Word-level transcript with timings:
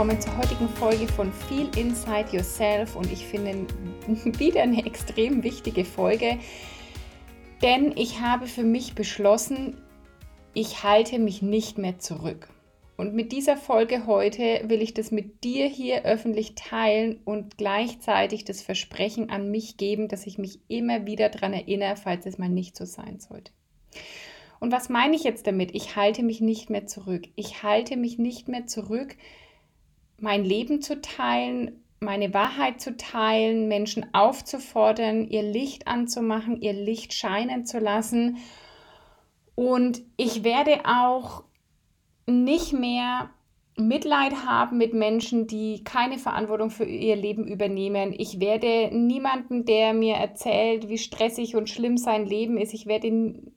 Willkommen 0.00 0.22
zur 0.22 0.38
heutigen 0.38 0.68
Folge 0.70 1.06
von 1.08 1.30
Feel 1.30 1.68
Inside 1.76 2.34
Yourself 2.34 2.96
und 2.96 3.12
ich 3.12 3.26
finde 3.26 3.66
wieder 4.38 4.62
eine 4.62 4.86
extrem 4.86 5.42
wichtige 5.42 5.84
Folge, 5.84 6.38
denn 7.60 7.94
ich 7.98 8.18
habe 8.18 8.46
für 8.46 8.62
mich 8.62 8.94
beschlossen, 8.94 9.76
ich 10.54 10.84
halte 10.84 11.18
mich 11.18 11.42
nicht 11.42 11.76
mehr 11.76 11.98
zurück. 11.98 12.48
Und 12.96 13.12
mit 13.12 13.30
dieser 13.30 13.58
Folge 13.58 14.06
heute 14.06 14.62
will 14.68 14.80
ich 14.80 14.94
das 14.94 15.10
mit 15.10 15.44
dir 15.44 15.66
hier 15.66 16.06
öffentlich 16.06 16.54
teilen 16.54 17.20
und 17.26 17.58
gleichzeitig 17.58 18.46
das 18.46 18.62
Versprechen 18.62 19.28
an 19.28 19.50
mich 19.50 19.76
geben, 19.76 20.08
dass 20.08 20.26
ich 20.26 20.38
mich 20.38 20.60
immer 20.68 21.04
wieder 21.04 21.28
daran 21.28 21.52
erinnere, 21.52 21.96
falls 21.96 22.24
es 22.24 22.38
mal 22.38 22.48
nicht 22.48 22.74
so 22.74 22.86
sein 22.86 23.20
sollte. 23.20 23.52
Und 24.60 24.72
was 24.72 24.88
meine 24.88 25.14
ich 25.14 25.24
jetzt 25.24 25.46
damit? 25.46 25.74
Ich 25.74 25.94
halte 25.94 26.22
mich 26.22 26.40
nicht 26.40 26.70
mehr 26.70 26.86
zurück. 26.86 27.24
Ich 27.36 27.62
halte 27.62 27.98
mich 27.98 28.16
nicht 28.16 28.48
mehr 28.48 28.66
zurück, 28.66 29.14
mein 30.20 30.44
Leben 30.44 30.82
zu 30.82 31.00
teilen, 31.00 31.82
meine 32.00 32.32
Wahrheit 32.32 32.80
zu 32.80 32.96
teilen, 32.96 33.68
Menschen 33.68 34.06
aufzufordern, 34.14 35.28
ihr 35.28 35.42
Licht 35.42 35.86
anzumachen, 35.86 36.60
ihr 36.60 36.72
Licht 36.72 37.12
scheinen 37.12 37.66
zu 37.66 37.78
lassen. 37.78 38.38
Und 39.54 40.02
ich 40.16 40.42
werde 40.42 40.80
auch 40.86 41.44
nicht 42.26 42.72
mehr 42.72 43.30
Mitleid 43.76 44.44
haben 44.44 44.78
mit 44.78 44.94
Menschen, 44.94 45.46
die 45.46 45.84
keine 45.84 46.18
Verantwortung 46.18 46.70
für 46.70 46.84
ihr 46.84 47.16
Leben 47.16 47.46
übernehmen. 47.46 48.14
Ich 48.16 48.40
werde 48.40 48.90
niemanden, 48.92 49.64
der 49.64 49.94
mir 49.94 50.14
erzählt, 50.14 50.88
wie 50.88 50.98
stressig 50.98 51.56
und 51.56 51.68
schlimm 51.68 51.96
sein 51.96 52.26
Leben 52.26 52.58
ist, 52.58 52.74
ich 52.74 52.86
werde 52.86 53.10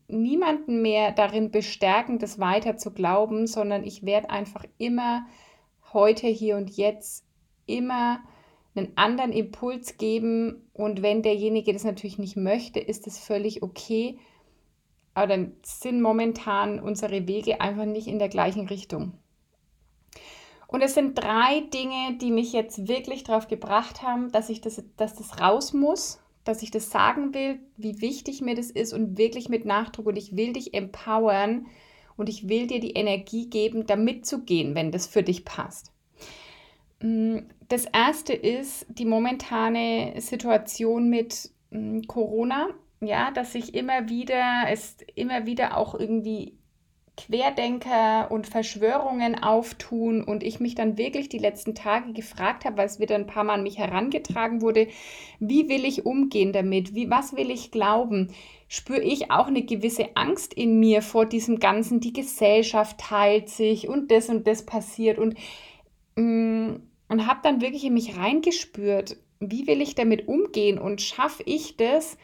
niemanden 0.08 0.82
mehr 0.82 1.12
darin 1.12 1.52
bestärken, 1.52 2.20
das 2.20 2.40
weiter 2.40 2.78
zu 2.78 2.92
glauben, 2.92 3.48
sondern 3.48 3.84
ich 3.84 4.06
werde 4.06 4.30
einfach 4.30 4.66
immer 4.78 5.26
heute, 5.94 6.28
hier 6.28 6.58
und 6.58 6.76
jetzt, 6.78 7.26
immer 7.66 8.20
einen 8.76 8.92
anderen 8.96 9.32
Impuls 9.32 9.98
geben 9.98 10.68
und 10.74 11.02
wenn 11.02 11.22
derjenige 11.22 11.74
das 11.74 11.84
natürlich 11.84 12.18
nicht 12.18 12.36
möchte, 12.36 12.80
ist 12.80 13.08
es 13.08 13.20
völlig 13.20 13.62
okay. 13.62 14.18
Aber 15.14 15.28
dann 15.28 15.54
sind 15.64 16.02
momentan 16.02 16.80
unsere 16.80 17.28
Wege 17.28 17.62
einfach 17.62 17.86
nicht 17.86 18.08
in 18.08 18.18
der 18.18 18.30
gleichen 18.30 18.68
Richtung. 18.68 19.14
Und 20.68 20.82
es 20.82 20.96
sind 20.96 21.14
drei 21.20 21.60
Dinge, 21.72 22.18
die 22.20 22.32
mich 22.32 22.52
jetzt 22.52 22.88
wirklich 22.88 23.24
darauf 23.24 23.48
gebracht 23.48 24.02
haben, 24.02 24.32
dass 24.32 24.50
ich 24.50 24.60
das, 24.60 24.84
dass 24.98 25.14
das 25.14 25.40
raus 25.40 25.72
muss, 25.72 26.20
dass 26.46 26.64
ich 26.64 26.72
das 26.72 26.90
sagen 26.90 27.36
will, 27.36 27.60
wie 27.78 28.02
wichtig 28.02 28.42
mir 28.42 28.56
das 28.56 28.72
ist 28.72 28.92
und 28.92 29.20
wirklich 29.20 29.50
mit 29.50 29.66
Nachdruck. 29.66 30.08
Und 30.08 30.16
ich 30.16 30.36
will 30.36 30.52
dich 30.54 30.74
empowern 30.74 31.68
und 32.18 32.30
ich 32.30 32.48
will 32.50 32.68
dir 32.68 32.80
die 32.80 32.94
Energie 32.94 33.50
geben, 33.50 33.86
da 33.86 33.96
mitzugehen, 33.96 34.76
wenn 34.76 34.92
das 34.92 35.08
für 35.08 35.24
dich 35.24 35.46
passt. 35.46 35.92
Mm, 37.02 37.40
das 37.70 37.86
erste 37.86 38.34
ist 38.34 38.86
die 38.90 39.06
momentane 39.06 40.14
Situation 40.18 41.10
mit 41.10 41.52
mm, 41.72 42.02
Corona. 42.08 42.70
Ja, 43.02 43.32
dass 43.32 43.52
sich 43.52 43.76
immer 43.76 44.08
wieder, 44.08 44.64
es 44.70 44.96
immer 45.16 45.46
wieder 45.46 45.76
auch 45.76 45.94
irgendwie 45.94 46.58
Querdenker 47.16 48.32
und 48.32 48.48
Verschwörungen 48.48 49.42
auftun 49.42 50.24
und 50.24 50.44
ich 50.44 50.60
mich 50.60 50.74
dann 50.74 50.98
wirklich 50.98 51.30
die 51.30 51.38
letzten 51.38 51.76
Tage 51.76 52.12
gefragt 52.12 52.66
habe, 52.66 52.78
weil 52.78 52.88
es 52.88 53.00
wieder 53.00 53.16
ein 53.16 53.28
paar 53.28 53.44
Mal 53.44 53.54
an 53.56 53.64
mich 53.64 53.78
herangetragen 53.78 54.62
wurde, 54.62 54.88
wie 55.40 55.70
will 55.70 55.86
ich 55.86 56.06
umgehen 56.06 56.54
damit? 56.54 56.96
Wie, 56.96 57.10
was 57.10 57.36
will 57.36 57.52
ich 57.52 57.70
glauben? 57.70 58.34
Spüre 58.68 59.04
ich 59.04 59.30
auch 59.30 59.48
eine 59.48 59.64
gewisse 59.64 60.16
Angst 60.16 60.56
in 60.56 60.80
mir 60.80 61.04
vor 61.04 61.28
diesem 61.28 61.60
Ganzen, 61.60 62.00
die 62.00 62.14
Gesellschaft 62.14 62.98
teilt 62.98 63.50
sich 63.50 63.88
und 63.88 64.10
das 64.10 64.30
und 64.30 64.48
das 64.48 64.66
passiert 64.66 65.20
und 65.20 65.36
mm, 66.16 66.78
und 67.10 67.28
habe 67.28 67.42
dann 67.44 67.62
wirklich 67.62 67.84
in 67.84 67.94
mich 67.94 68.18
reingespürt, 68.18 69.18
wie 69.40 69.68
will 69.68 69.82
ich 69.82 69.94
damit 69.94 70.28
umgehen 70.28 70.80
und 70.80 71.00
schaffe 71.00 71.44
ich 71.46 71.78
das, 71.78 72.18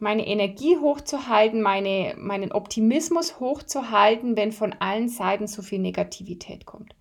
meine 0.00 0.26
Energie 0.26 0.76
hochzuhalten, 0.76 1.62
meine, 1.62 2.14
meinen 2.18 2.52
Optimismus 2.52 3.38
hochzuhalten, 3.40 4.36
wenn 4.36 4.52
von 4.52 4.74
allen 4.80 5.08
Seiten 5.08 5.46
so 5.46 5.62
viel 5.62 5.78
Negativität 5.78 6.66
kommt. 6.66 6.94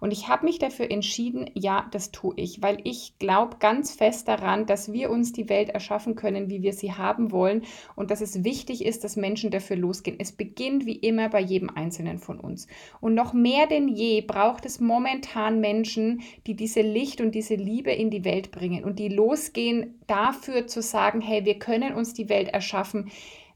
Und 0.00 0.12
ich 0.12 0.28
habe 0.28 0.44
mich 0.44 0.58
dafür 0.58 0.90
entschieden, 0.90 1.50
ja, 1.54 1.86
das 1.90 2.10
tue 2.10 2.34
ich, 2.36 2.62
weil 2.62 2.78
ich 2.84 3.18
glaube 3.18 3.56
ganz 3.58 3.92
fest 3.92 4.28
daran, 4.28 4.66
dass 4.66 4.92
wir 4.92 5.10
uns 5.10 5.32
die 5.32 5.48
Welt 5.48 5.70
erschaffen 5.70 6.14
können, 6.14 6.50
wie 6.50 6.62
wir 6.62 6.72
sie 6.72 6.92
haben 6.92 7.32
wollen 7.32 7.62
und 7.96 8.10
dass 8.10 8.20
es 8.20 8.44
wichtig 8.44 8.84
ist, 8.84 9.04
dass 9.04 9.16
Menschen 9.16 9.50
dafür 9.50 9.76
losgehen. 9.76 10.18
Es 10.20 10.32
beginnt 10.32 10.86
wie 10.86 10.96
immer 10.96 11.28
bei 11.28 11.40
jedem 11.40 11.70
Einzelnen 11.70 12.18
von 12.18 12.40
uns. 12.40 12.66
Und 13.00 13.14
noch 13.14 13.32
mehr 13.32 13.66
denn 13.66 13.88
je 13.88 14.20
braucht 14.20 14.66
es 14.66 14.80
momentan 14.80 15.60
Menschen, 15.60 16.22
die 16.46 16.54
diese 16.54 16.80
Licht 16.80 17.20
und 17.20 17.34
diese 17.34 17.54
Liebe 17.54 17.90
in 17.90 18.10
die 18.10 18.24
Welt 18.24 18.50
bringen 18.50 18.84
und 18.84 18.98
die 18.98 19.08
losgehen 19.08 19.98
dafür 20.06 20.66
zu 20.66 20.82
sagen, 20.82 21.20
hey, 21.20 21.44
wir 21.44 21.58
können 21.58 21.94
uns 21.94 22.14
die 22.14 22.28
Welt 22.28 22.48
erschaffen 22.48 23.10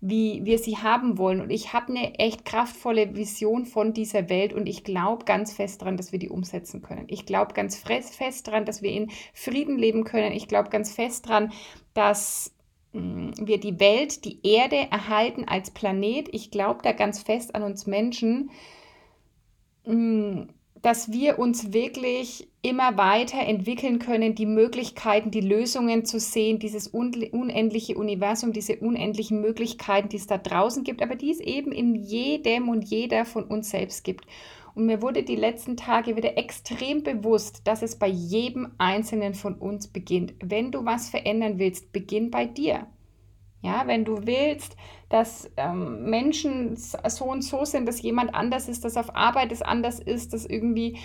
wie 0.04 0.44
wir 0.44 0.58
sie 0.58 0.78
haben 0.78 1.16
wollen. 1.16 1.40
Und 1.40 1.50
ich 1.50 1.72
habe 1.72 1.90
eine 1.90 2.18
echt 2.18 2.44
kraftvolle 2.44 3.14
Vision 3.14 3.64
von 3.64 3.94
dieser 3.94 4.28
Welt 4.28 4.52
und 4.52 4.66
ich 4.66 4.82
glaube 4.82 5.24
ganz 5.24 5.52
fest 5.52 5.80
daran, 5.80 5.96
dass 5.96 6.10
wir 6.10 6.18
die 6.18 6.28
umsetzen 6.28 6.82
können. 6.82 7.04
Ich 7.06 7.24
glaube 7.24 7.54
ganz 7.54 7.78
fest 7.78 8.48
daran, 8.48 8.64
dass 8.64 8.82
wir 8.82 8.90
in 8.90 9.12
Frieden 9.32 9.78
leben 9.78 10.02
können. 10.02 10.32
Ich 10.32 10.48
glaube 10.48 10.70
ganz 10.70 10.92
fest 10.92 11.28
daran, 11.28 11.52
dass 11.94 12.52
mm, 12.92 13.30
wir 13.38 13.60
die 13.60 13.78
Welt, 13.78 14.24
die 14.24 14.40
Erde 14.42 14.90
erhalten 14.90 15.46
als 15.46 15.70
Planet. 15.70 16.28
Ich 16.32 16.50
glaube 16.50 16.80
da 16.82 16.90
ganz 16.90 17.22
fest 17.22 17.54
an 17.54 17.62
uns 17.62 17.86
Menschen. 17.86 18.50
Mm, 19.86 20.48
dass 20.82 21.12
wir 21.12 21.38
uns 21.38 21.72
wirklich 21.72 22.48
immer 22.60 22.96
weiter 22.96 23.38
entwickeln 23.38 24.00
können, 24.00 24.34
die 24.34 24.46
Möglichkeiten, 24.46 25.30
die 25.30 25.40
Lösungen 25.40 26.04
zu 26.04 26.18
sehen, 26.18 26.58
dieses 26.58 26.88
unendliche 26.88 27.96
Universum, 27.96 28.52
diese 28.52 28.76
unendlichen 28.76 29.40
Möglichkeiten, 29.40 30.08
die 30.08 30.16
es 30.16 30.26
da 30.26 30.38
draußen 30.38 30.82
gibt, 30.82 31.00
aber 31.00 31.14
die 31.14 31.30
es 31.30 31.40
eben 31.40 31.70
in 31.72 31.94
jedem 31.94 32.68
und 32.68 32.82
jeder 32.82 33.24
von 33.24 33.44
uns 33.44 33.70
selbst 33.70 34.02
gibt. 34.02 34.26
Und 34.74 34.86
mir 34.86 35.02
wurde 35.02 35.22
die 35.22 35.36
letzten 35.36 35.76
Tage 35.76 36.16
wieder 36.16 36.36
extrem 36.36 37.02
bewusst, 37.02 37.62
dass 37.64 37.82
es 37.82 37.96
bei 37.98 38.08
jedem 38.08 38.72
Einzelnen 38.78 39.34
von 39.34 39.54
uns 39.54 39.86
beginnt. 39.86 40.34
Wenn 40.42 40.72
du 40.72 40.84
was 40.84 41.10
verändern 41.10 41.58
willst, 41.58 41.92
beginn 41.92 42.30
bei 42.30 42.46
dir. 42.46 42.86
Ja, 43.60 43.86
wenn 43.86 44.04
du 44.04 44.26
willst, 44.26 44.76
dass 45.12 45.50
ähm, 45.58 46.04
Menschen 46.04 46.74
so 46.74 47.24
und 47.26 47.42
so 47.42 47.66
sind, 47.66 47.86
dass 47.86 48.00
jemand 48.00 48.34
anders 48.34 48.66
ist, 48.66 48.82
dass 48.82 48.96
auf 48.96 49.14
Arbeit 49.14 49.52
es 49.52 49.60
anders 49.60 50.00
ist, 50.00 50.32
dass 50.32 50.46
irgendwie, 50.46 50.98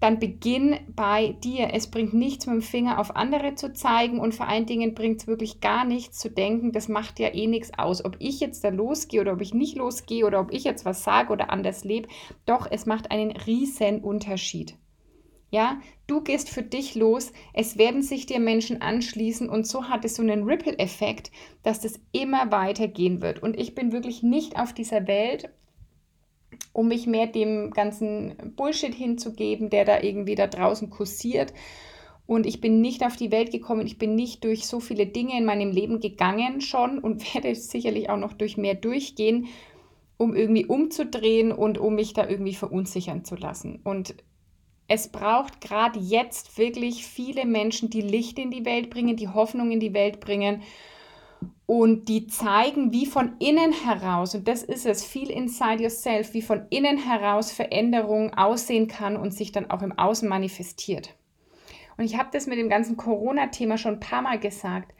dann 0.00 0.20
beginn 0.20 0.76
bei 0.94 1.34
dir. 1.42 1.70
Es 1.74 1.90
bringt 1.90 2.14
nichts, 2.14 2.46
mit 2.46 2.54
dem 2.54 2.62
Finger 2.62 3.00
auf 3.00 3.16
andere 3.16 3.56
zu 3.56 3.72
zeigen 3.72 4.20
und 4.20 4.32
vor 4.32 4.46
allen 4.46 4.66
Dingen 4.66 4.94
bringt 4.94 5.22
es 5.22 5.26
wirklich 5.26 5.60
gar 5.60 5.84
nichts 5.84 6.18
zu 6.18 6.30
denken, 6.30 6.70
das 6.70 6.86
macht 6.86 7.18
ja 7.18 7.34
eh 7.34 7.48
nichts 7.48 7.76
aus. 7.76 8.04
Ob 8.04 8.14
ich 8.20 8.38
jetzt 8.38 8.62
da 8.62 8.68
losgehe 8.68 9.20
oder 9.20 9.32
ob 9.32 9.40
ich 9.40 9.54
nicht 9.54 9.76
losgehe 9.76 10.24
oder 10.24 10.38
ob 10.38 10.52
ich 10.52 10.62
jetzt 10.62 10.84
was 10.84 11.02
sage 11.02 11.32
oder 11.32 11.50
anders 11.50 11.82
lebe, 11.82 12.08
doch 12.46 12.68
es 12.70 12.86
macht 12.86 13.10
einen 13.10 13.32
riesen 13.32 14.00
Unterschied. 14.00 14.76
Ja, 15.50 15.80
du 16.06 16.20
gehst 16.20 16.50
für 16.50 16.62
dich 16.62 16.94
los, 16.94 17.32
es 17.54 17.78
werden 17.78 18.02
sich 18.02 18.26
dir 18.26 18.38
Menschen 18.38 18.82
anschließen 18.82 19.48
und 19.48 19.66
so 19.66 19.84
hat 19.84 20.04
es 20.04 20.16
so 20.16 20.22
einen 20.22 20.42
Ripple-Effekt, 20.42 21.30
dass 21.62 21.80
das 21.80 21.98
immer 22.12 22.52
weitergehen 22.52 23.22
wird. 23.22 23.42
Und 23.42 23.58
ich 23.58 23.74
bin 23.74 23.92
wirklich 23.92 24.22
nicht 24.22 24.58
auf 24.58 24.74
dieser 24.74 25.06
Welt, 25.06 25.50
um 26.72 26.88
mich 26.88 27.06
mehr 27.06 27.26
dem 27.26 27.70
ganzen 27.70 28.54
Bullshit 28.56 28.94
hinzugeben, 28.94 29.70
der 29.70 29.84
da 29.84 30.02
irgendwie 30.02 30.34
da 30.34 30.46
draußen 30.46 30.90
kursiert. 30.90 31.54
Und 32.26 32.44
ich 32.44 32.60
bin 32.60 32.82
nicht 32.82 33.04
auf 33.06 33.16
die 33.16 33.32
Welt 33.32 33.50
gekommen, 33.50 33.86
ich 33.86 33.96
bin 33.96 34.14
nicht 34.14 34.44
durch 34.44 34.66
so 34.66 34.80
viele 34.80 35.06
Dinge 35.06 35.38
in 35.38 35.46
meinem 35.46 35.70
Leben 35.70 35.98
gegangen 35.98 36.60
schon 36.60 36.98
und 36.98 37.34
werde 37.34 37.54
sicherlich 37.54 38.10
auch 38.10 38.18
noch 38.18 38.34
durch 38.34 38.58
mehr 38.58 38.74
durchgehen, 38.74 39.46
um 40.18 40.34
irgendwie 40.34 40.66
umzudrehen 40.66 41.52
und 41.52 41.78
um 41.78 41.94
mich 41.94 42.12
da 42.12 42.28
irgendwie 42.28 42.54
verunsichern 42.54 43.24
zu 43.24 43.34
lassen. 43.34 43.80
Und 43.82 44.14
es 44.88 45.08
braucht 45.08 45.60
gerade 45.60 45.98
jetzt 46.00 46.56
wirklich 46.56 47.06
viele 47.06 47.44
Menschen, 47.44 47.90
die 47.90 48.00
Licht 48.00 48.38
in 48.38 48.50
die 48.50 48.64
Welt 48.64 48.88
bringen, 48.88 49.16
die 49.16 49.28
Hoffnung 49.28 49.70
in 49.70 49.80
die 49.80 49.92
Welt 49.92 50.18
bringen 50.18 50.62
und 51.66 52.08
die 52.08 52.26
zeigen, 52.26 52.92
wie 52.92 53.04
von 53.04 53.36
innen 53.38 53.72
heraus, 53.72 54.34
und 54.34 54.48
das 54.48 54.62
ist 54.62 54.86
es, 54.86 55.04
viel 55.04 55.30
inside 55.30 55.82
yourself, 55.82 56.32
wie 56.32 56.40
von 56.40 56.66
innen 56.70 56.96
heraus 56.96 57.52
Veränderung 57.52 58.32
aussehen 58.32 58.88
kann 58.88 59.18
und 59.18 59.34
sich 59.34 59.52
dann 59.52 59.70
auch 59.70 59.82
im 59.82 59.96
Außen 59.96 60.26
manifestiert. 60.26 61.14
Und 61.98 62.04
ich 62.04 62.16
habe 62.16 62.30
das 62.32 62.46
mit 62.46 62.58
dem 62.58 62.70
ganzen 62.70 62.96
Corona-Thema 62.96 63.76
schon 63.76 63.94
ein 63.94 64.00
paar 64.00 64.22
Mal 64.22 64.38
gesagt. 64.38 64.94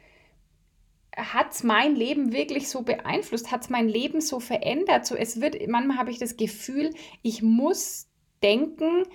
hat 1.17 1.51
es 1.51 1.63
mein 1.63 1.95
Leben 1.95 2.31
wirklich 2.31 2.69
so 2.69 2.83
beeinflusst? 2.83 3.51
Hat 3.51 3.61
es 3.61 3.69
mein 3.69 3.89
Leben 3.89 4.21
so 4.21 4.39
verändert? 4.39 5.05
So, 5.07 5.15
es 5.15 5.41
wird, 5.41 5.57
manchmal 5.67 5.97
habe 5.97 6.11
ich 6.11 6.19
das 6.19 6.37
Gefühl, 6.37 6.91
ich 7.23 7.41
muss 7.41 8.07
denken, 8.43 9.05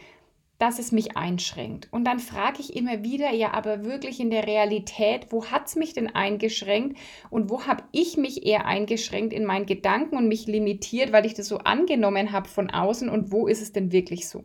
dass 0.59 0.79
es 0.79 0.93
mich 0.93 1.17
einschränkt. 1.17 1.89
Und 1.91 2.05
dann 2.05 2.21
frage 2.21 2.61
ich 2.61 2.77
immer 2.77 3.03
wieder, 3.03 3.33
ja, 3.33 3.53
aber 3.53 3.85
wirklich 3.85 4.21
in 4.21 4.31
der 4.31 4.47
Realität, 4.47 5.27
wo 5.31 5.47
hat 5.47 5.67
es 5.67 5.77
mich 5.77 5.95
denn 5.95 6.15
eingeschränkt 6.15 6.97
und 7.29 7.51
wo 7.51 7.67
habe 7.67 7.83
ich 7.93 8.17
mich 8.17 8.47
eher 8.47 8.65
eingeschränkt 8.65 9.33
in 9.33 9.45
meinen 9.45 9.67
Gedanken 9.67 10.17
und 10.17 10.29
mich 10.29 10.47
limitiert, 10.47 11.13
weil 11.13 11.27
ich 11.27 11.35
das 11.35 11.49
so 11.49 11.59
angenommen 11.59 12.31
habe 12.31 12.49
von 12.49 12.71
außen 12.71 13.09
und 13.09 13.33
wo 13.33 13.49
ist 13.49 13.63
es 13.63 13.73
denn 13.73 13.91
wirklich 13.91 14.29
so? 14.29 14.45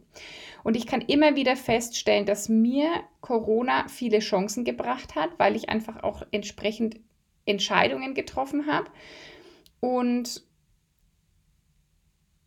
Und 0.63 0.75
ich 0.75 0.87
kann 0.87 1.01
immer 1.01 1.35
wieder 1.35 1.55
feststellen, 1.55 2.25
dass 2.25 2.49
mir 2.49 2.89
Corona 3.21 3.87
viele 3.87 4.19
Chancen 4.19 4.65
gebracht 4.65 5.15
hat, 5.15 5.29
weil 5.37 5.55
ich 5.55 5.69
einfach 5.69 6.03
auch 6.03 6.23
entsprechend 6.31 6.99
Entscheidungen 7.45 8.13
getroffen 8.13 8.67
habe. 8.67 8.89
Und 9.79 10.43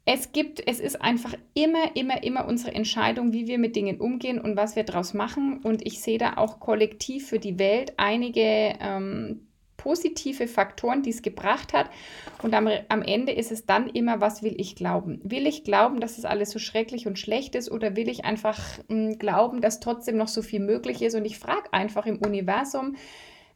es 0.05 0.33
gibt, 0.33 0.67
es 0.67 0.81
ist 0.81 1.01
einfach 1.01 1.35
immer, 1.55 1.95
immer, 1.95 2.23
immer 2.25 2.47
unsere 2.49 2.75
Entscheidung, 2.75 3.33
wie 3.33 3.47
wir 3.47 3.59
mit 3.59 3.77
Dingen 3.77 4.01
umgehen 4.01 4.41
und 4.41 4.57
was 4.57 4.75
wir 4.75 4.83
daraus 4.83 5.15
machen. 5.15 5.61
Und 5.63 5.87
ich 5.87 6.01
sehe 6.01 6.19
da 6.19 6.35
auch 6.37 6.59
kollektiv 6.59 7.29
für 7.29 7.39
die 7.39 7.59
Welt 7.59 7.93
einige 7.99 8.75
ähm, 8.81 9.47
positive 9.77 10.49
Faktoren, 10.49 11.03
die 11.03 11.11
es 11.11 11.23
gebracht 11.23 11.73
hat. 11.73 11.89
Und 12.43 12.55
am, 12.55 12.69
am 12.89 13.03
Ende 13.03 13.33
ist 13.33 13.53
es 13.53 13.65
dann 13.65 13.89
immer, 13.89 14.21
was 14.21 14.43
will 14.43 14.55
ich 14.57 14.75
glauben? 14.75 15.21
Will 15.23 15.47
ich 15.47 15.63
glauben, 15.63 16.01
dass 16.01 16.19
es 16.19 16.25
alles 16.25 16.51
so 16.51 16.59
schrecklich 16.59 17.07
und 17.07 17.19
schlecht 17.19 17.55
ist 17.55 17.71
oder 17.71 17.95
will 17.95 18.09
ich 18.09 18.25
einfach 18.25 18.59
mh, 18.89 19.11
hm, 19.11 19.19
glauben, 19.19 19.61
dass 19.61 19.79
trotzdem 19.79 20.17
noch 20.17 20.29
so 20.29 20.43
viel 20.43 20.61
möglich 20.61 21.01
ist? 21.03 21.15
Und 21.15 21.25
ich 21.25 21.39
frage 21.39 21.73
einfach 21.73 22.07
im 22.07 22.19
Universum, 22.19 22.97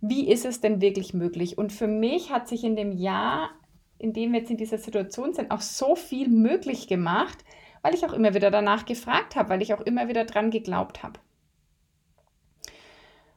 wie 0.00 0.30
ist 0.30 0.44
es 0.44 0.60
denn 0.60 0.80
wirklich 0.80 1.12
möglich? 1.12 1.58
Und 1.58 1.72
für 1.72 1.88
mich 1.88 2.30
hat 2.30 2.46
sich 2.48 2.62
in 2.62 2.76
dem 2.76 2.92
Jahr 2.92 3.50
in 3.98 4.12
dem 4.12 4.32
wir 4.32 4.40
jetzt 4.40 4.50
in 4.50 4.56
dieser 4.56 4.78
Situation 4.78 5.32
sind, 5.32 5.50
auch 5.50 5.60
so 5.60 5.96
viel 5.96 6.28
möglich 6.28 6.88
gemacht, 6.88 7.44
weil 7.82 7.94
ich 7.94 8.04
auch 8.04 8.12
immer 8.12 8.34
wieder 8.34 8.50
danach 8.50 8.84
gefragt 8.84 9.36
habe, 9.36 9.48
weil 9.48 9.62
ich 9.62 9.72
auch 9.74 9.80
immer 9.80 10.08
wieder 10.08 10.24
dran 10.24 10.50
geglaubt 10.50 11.02
habe. 11.02 11.20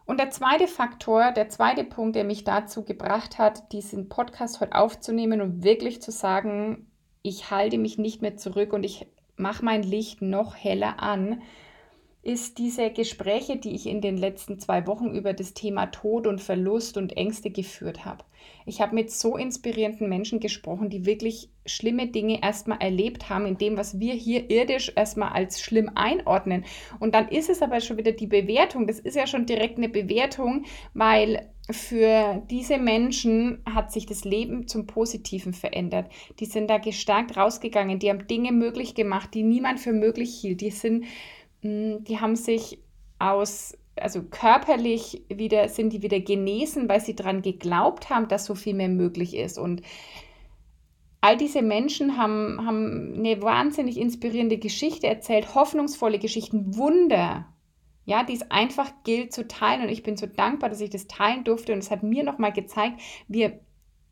Und 0.06 0.20
der 0.20 0.32
zweite 0.32 0.68
Faktor, 0.68 1.32
der 1.32 1.50
zweite 1.50 1.84
Punkt, 1.84 2.16
der 2.16 2.24
mich 2.24 2.44
dazu 2.44 2.84
gebracht 2.84 3.38
hat, 3.38 3.72
diesen 3.72 4.10
Podcast 4.10 4.60
heute 4.60 4.74
aufzunehmen 4.74 5.40
und 5.40 5.64
wirklich 5.64 6.02
zu 6.02 6.12
sagen, 6.12 6.88
ich 7.22 7.52
halte 7.52 7.78
mich 7.78 8.00
nicht 8.00 8.22
mehr 8.22 8.36
zurück 8.36 8.74
und 8.74 8.84
ich 8.84 9.06
mache 9.36 9.64
mein 9.64 9.84
Licht 9.84 10.24
noch 10.24 10.56
heller 10.56 11.02
an, 11.02 11.44
ist 12.30 12.60
diese 12.60 12.92
Gespräche, 12.92 13.58
die 13.58 13.74
ich 13.74 13.88
in 13.88 14.02
den 14.02 14.16
letzten 14.16 14.60
zwei 14.60 14.86
Wochen 14.86 15.16
über 15.16 15.34
das 15.34 15.56
Thema 15.56 15.88
Tod 15.88 16.28
und 16.28 16.40
Verlust 16.40 16.96
und 16.96 17.18
Ängste 17.18 17.50
geführt 17.50 18.06
habe. 18.06 18.24
Ich 18.68 18.82
habe 18.82 18.94
mit 18.94 19.10
so 19.12 19.36
inspirierenden 19.36 20.08
Menschen 20.08 20.40
gesprochen, 20.40 20.92
die 20.92 21.08
wirklich 21.08 21.50
schlimme 21.66 22.06
Dinge 22.06 22.42
erstmal 22.44 22.78
erlebt 22.82 23.30
haben, 23.30 23.48
in 23.48 23.58
dem, 23.58 23.78
was 23.78 24.00
wir 24.00 24.14
hier 24.14 24.52
irdisch 24.52 24.94
erstmal 24.96 25.30
als 25.30 25.60
schlimm 25.60 25.90
einordnen. 25.96 26.66
Und 27.00 27.16
dann 27.16 27.30
ist 27.30 27.50
es 27.50 27.64
aber 27.64 27.82
schon 27.82 27.98
wieder 27.98 28.12
die 28.12 28.28
Bewertung. 28.28 28.86
Das 28.86 29.00
ist 29.00 29.16
ja 29.16 29.26
schon 29.26 29.48
direkt 29.48 29.78
eine 29.78 29.90
Bewertung, 29.90 30.66
weil 30.94 31.50
für 31.72 32.44
diese 32.50 32.78
Menschen 32.78 33.64
hat 33.66 33.92
sich 33.92 34.06
das 34.06 34.24
Leben 34.24 34.68
zum 34.68 34.86
Positiven 34.88 35.54
verändert. 35.54 36.12
Die 36.40 36.46
sind 36.46 36.70
da 36.70 36.78
gestärkt 36.78 37.38
rausgegangen, 37.38 38.00
die 38.00 38.10
haben 38.10 38.28
Dinge 38.28 38.52
möglich 38.52 38.94
gemacht, 38.94 39.34
die 39.34 39.44
niemand 39.44 39.80
für 39.80 39.94
möglich 39.94 40.34
hielt. 40.40 40.62
Die 40.62 40.72
sind 40.72 41.06
die 41.62 42.20
haben 42.20 42.36
sich 42.36 42.80
aus, 43.20 43.78
also 43.96 44.24
körperlich 44.24 45.24
wieder, 45.30 45.68
sind 45.70 45.92
die 45.92 46.02
wieder 46.02 46.20
genesen, 46.20 46.88
weil 46.88 47.02
sie 47.02 47.16
daran 47.16 47.42
geglaubt 47.42 48.10
haben, 48.10 48.28
dass 48.28 48.46
so 48.46 48.56
viel 48.56 48.74
mehr 48.74 48.90
möglich 48.90 49.36
ist. 49.36 49.58
Und 49.58 49.82
all 51.22 51.36
diese 51.36 51.62
Menschen 51.62 52.18
haben, 52.18 52.66
haben 52.66 53.16
eine 53.18 53.42
wahnsinnig 53.42 53.98
inspirierende 53.98 54.58
Geschichte 54.58 55.08
erzählt, 55.08 55.54
hoffnungsvolle 55.54 56.20
Geschichten, 56.20 56.78
Wunder, 56.78 57.48
ja, 58.06 58.24
die 58.24 58.34
es 58.34 58.50
einfach 58.50 58.92
gilt 59.04 59.34
zu 59.34 59.48
teilen. 59.48 59.84
Und 59.84 59.90
ich 59.90 60.04
bin 60.04 60.18
so 60.18 60.26
dankbar, 60.28 60.70
dass 60.70 60.82
ich 60.82 60.90
das 60.90 61.08
teilen 61.08 61.44
durfte. 61.44 61.74
Und 61.74 61.80
es 61.80 61.92
hat 61.92 62.04
mir 62.04 62.24
nochmal 62.24 62.54
gezeigt, 62.54 63.00
wir 63.28 63.60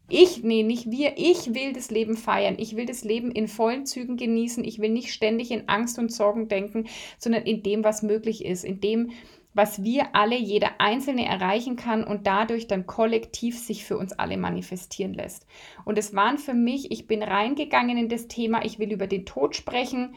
ich, 0.09 0.43
nee, 0.43 0.63
nicht 0.63 0.89
wir, 0.89 1.13
ich 1.17 1.53
will 1.53 1.73
das 1.73 1.91
Leben 1.91 2.15
feiern. 2.15 2.55
Ich 2.57 2.75
will 2.75 2.85
das 2.85 3.03
Leben 3.03 3.31
in 3.31 3.47
vollen 3.47 3.85
Zügen 3.85 4.15
genießen. 4.15 4.63
Ich 4.63 4.79
will 4.79 4.89
nicht 4.89 5.11
ständig 5.11 5.51
in 5.51 5.67
Angst 5.67 5.99
und 5.99 6.11
Sorgen 6.11 6.47
denken, 6.47 6.87
sondern 7.17 7.43
in 7.43 7.61
dem, 7.63 7.83
was 7.83 8.03
möglich 8.03 8.45
ist, 8.45 8.63
in 8.63 8.79
dem, 8.79 9.11
was 9.53 9.83
wir 9.83 10.15
alle, 10.15 10.37
jeder 10.37 10.79
Einzelne 10.79 11.25
erreichen 11.25 11.75
kann 11.75 12.03
und 12.03 12.27
dadurch 12.27 12.67
dann 12.67 12.85
kollektiv 12.85 13.57
sich 13.57 13.85
für 13.85 13.97
uns 13.97 14.13
alle 14.13 14.37
manifestieren 14.37 15.13
lässt. 15.13 15.47
Und 15.83 15.97
es 15.97 16.13
waren 16.13 16.37
für 16.37 16.53
mich, 16.53 16.91
ich 16.91 17.07
bin 17.07 17.23
reingegangen 17.23 17.97
in 17.97 18.07
das 18.07 18.27
Thema, 18.27 18.63
ich 18.63 18.77
will 18.79 18.91
über 18.91 19.07
den 19.07 19.25
Tod 19.25 19.55
sprechen 19.55 20.15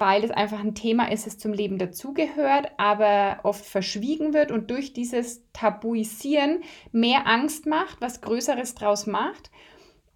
weil 0.00 0.24
es 0.24 0.30
einfach 0.30 0.60
ein 0.60 0.74
Thema 0.74 1.10
ist, 1.10 1.26
das 1.26 1.38
zum 1.38 1.52
Leben 1.52 1.78
dazugehört, 1.78 2.70
aber 2.76 3.40
oft 3.42 3.64
verschwiegen 3.64 4.34
wird 4.34 4.50
und 4.50 4.70
durch 4.70 4.92
dieses 4.92 5.42
Tabuisieren 5.52 6.62
mehr 6.92 7.26
Angst 7.26 7.66
macht, 7.66 8.00
was 8.00 8.20
Größeres 8.20 8.74
draus 8.74 9.06
macht. 9.06 9.50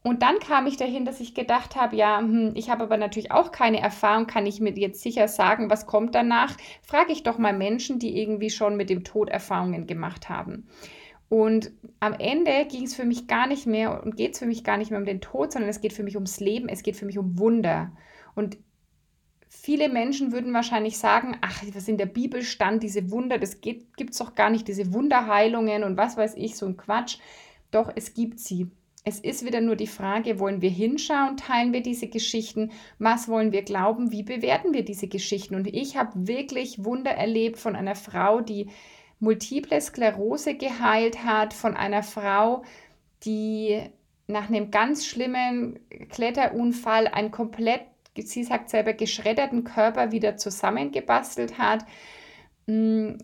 Und 0.03 0.23
dann 0.23 0.39
kam 0.39 0.67
ich 0.67 0.77
dahin, 0.79 1.05
dass 1.05 1.21
ich 1.21 1.35
gedacht 1.35 1.77
habe, 1.77 1.97
ja, 1.97 2.19
hm, 2.19 2.53
ich 2.55 2.71
habe 2.71 2.85
aber 2.85 2.97
natürlich 2.97 3.33
auch 3.33 3.53
keine 3.53 3.81
Erfahrung, 3.81 4.27
kann 4.27 4.47
ich 4.47 4.61
mir 4.61 4.73
jetzt 4.73 5.03
sicher 5.03 5.29
sagen, 5.29 5.69
was 5.71 5.87
kommt 5.87 6.15
danach? 6.15 6.57
Frage 6.83 7.13
ich 7.13 7.23
doch 7.23 7.37
mal 7.39 7.53
Menschen, 7.53 7.99
die 7.99 8.19
irgendwie 8.19 8.51
schon 8.51 8.77
mit 8.77 8.89
dem 8.89 9.05
Tod 9.05 9.29
Erfahrungen 9.29 9.87
gemacht 9.87 10.29
haben. 10.29 10.69
Und 11.29 11.71
am 12.01 12.15
Ende 12.15 12.67
ging 12.67 12.85
es 12.85 12.95
für 12.95 13.05
mich 13.05 13.29
gar 13.29 13.47
nicht 13.47 13.67
mehr 13.67 14.03
und 14.03 14.17
geht 14.17 14.33
es 14.33 14.41
für 14.41 14.47
mich 14.47 14.65
gar 14.65 14.79
nicht 14.79 14.91
mehr 14.91 14.99
um 14.99 15.07
den 15.07 15.21
Tod, 15.21 15.53
sondern 15.53 15.71
es 15.71 15.81
geht 15.81 15.93
für 15.93 16.03
mich 16.03 16.17
ums 16.17 16.41
Leben, 16.41 16.69
es 16.69 16.83
geht 16.83 16.97
für 16.97 17.07
mich 17.07 17.19
um 17.19 17.39
Wunder. 17.39 17.93
Und 18.35 18.59
Viele 19.53 19.89
Menschen 19.89 20.31
würden 20.31 20.55
wahrscheinlich 20.55 20.97
sagen, 20.97 21.37
ach, 21.41 21.65
was 21.75 21.89
in 21.89 21.99
der 21.99 22.07
Bibel 22.07 22.43
stand, 22.43 22.85
diese 22.85 23.11
Wunder, 23.11 23.37
das 23.37 23.61
gibt 23.61 23.99
es 23.99 24.19
doch 24.19 24.37
gar 24.37 24.49
nicht, 24.49 24.69
diese 24.69 24.93
Wunderheilungen 24.93 25.83
und 25.83 25.97
was 25.97 26.17
weiß 26.17 26.37
ich, 26.37 26.57
so 26.57 26.67
ein 26.67 26.77
Quatsch. 26.77 27.19
Doch, 27.73 27.91
es 27.97 28.15
gibt 28.15 28.39
sie. 28.39 28.69
Es 29.05 29.19
ist 29.19 29.45
wieder 29.45 29.61
nur 29.61 29.75
die 29.75 29.89
Frage, 29.89 30.39
wollen 30.39 30.63
wir 30.63 30.71
hinschauen, 30.71 31.37
teilen 31.37 31.73
wir 31.73 31.83
diese 31.83 32.07
Geschichten, 32.07 32.71
was 33.01 33.27
wollen 33.27 33.51
wir 33.51 33.63
glauben, 33.63 34.13
wie 34.13 34.23
bewerten 34.23 34.73
wir 34.73 34.85
diese 34.85 35.09
Geschichten. 35.09 35.57
Und 35.57 35.67
ich 35.67 35.97
habe 35.97 36.29
wirklich 36.29 36.85
Wunder 36.85 37.11
erlebt 37.11 37.59
von 37.59 37.75
einer 37.75 37.97
Frau, 37.97 38.41
die 38.41 38.69
multiple 39.19 39.81
Sklerose 39.81 40.55
geheilt 40.55 41.25
hat, 41.25 41.55
von 41.55 41.77
einer 41.77 42.05
Frau, 42.05 42.63
die 43.25 43.83
nach 44.29 44.49
einem 44.49 44.71
ganz 44.71 45.07
schlimmen 45.07 45.81
Kletterunfall 46.09 47.09
ein 47.09 47.33
komplett 47.33 47.83
sie 48.17 48.45
sagt 48.45 48.71
selber, 48.71 48.93
geschredderten 48.93 49.65
Körper 49.65 50.13
wieder 50.13 50.37
zusammengebastelt 50.37 51.59
hat. 51.59 51.85
Mm, 52.67 53.15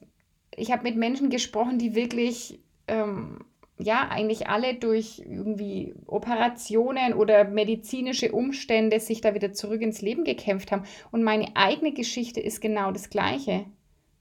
ich 0.56 0.72
habe 0.72 0.84
mit 0.84 0.96
Menschen 0.96 1.30
gesprochen, 1.30 1.78
die 1.78 1.94
wirklich, 1.94 2.60
ähm, 2.88 3.44
ja, 3.78 4.08
eigentlich 4.08 4.48
alle 4.48 4.74
durch 4.74 5.18
irgendwie 5.18 5.94
Operationen 6.06 7.12
oder 7.12 7.44
medizinische 7.44 8.32
Umstände 8.32 9.00
sich 9.00 9.20
da 9.20 9.34
wieder 9.34 9.52
zurück 9.52 9.82
ins 9.82 10.00
Leben 10.00 10.24
gekämpft 10.24 10.72
haben. 10.72 10.84
Und 11.10 11.22
meine 11.22 11.54
eigene 11.56 11.92
Geschichte 11.92 12.40
ist 12.40 12.60
genau 12.60 12.90
das 12.90 13.10
Gleiche. 13.10 13.66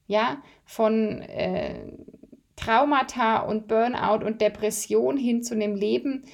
Ja, 0.08 0.44
von 0.66 1.22
äh, 1.22 1.94
Traumata 2.56 3.40
und 3.40 3.68
Burnout 3.68 4.26
und 4.26 4.42
Depression 4.42 5.18
hin 5.18 5.42
zu 5.42 5.56
einem 5.56 5.76
Leben. 5.76 6.26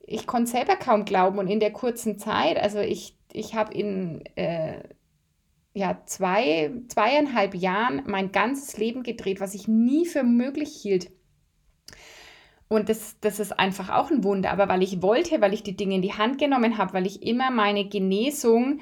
Ich 0.00 0.26
konnte 0.26 0.50
selber 0.50 0.76
kaum 0.76 1.04
glauben 1.04 1.38
und 1.38 1.48
in 1.48 1.60
der 1.60 1.72
kurzen 1.72 2.18
Zeit, 2.18 2.58
also 2.58 2.78
ich 2.78 3.15
ich 3.36 3.54
habe 3.54 3.74
in 3.74 4.24
äh, 4.36 4.80
ja, 5.74 6.00
zwei, 6.06 6.72
zweieinhalb 6.88 7.54
Jahren 7.54 8.02
mein 8.06 8.32
ganzes 8.32 8.78
Leben 8.78 9.02
gedreht, 9.02 9.40
was 9.40 9.54
ich 9.54 9.68
nie 9.68 10.06
für 10.06 10.22
möglich 10.22 10.70
hielt. 10.80 11.10
Und 12.68 12.88
das, 12.88 13.20
das 13.20 13.38
ist 13.38 13.58
einfach 13.58 13.90
auch 13.90 14.10
ein 14.10 14.24
Wunder. 14.24 14.50
Aber 14.50 14.68
weil 14.68 14.82
ich 14.82 15.02
wollte, 15.02 15.40
weil 15.40 15.52
ich 15.52 15.62
die 15.62 15.76
Dinge 15.76 15.96
in 15.96 16.02
die 16.02 16.14
Hand 16.14 16.38
genommen 16.38 16.78
habe, 16.78 16.94
weil 16.94 17.06
ich 17.06 17.22
immer 17.22 17.50
meine 17.50 17.88
Genesung 17.88 18.80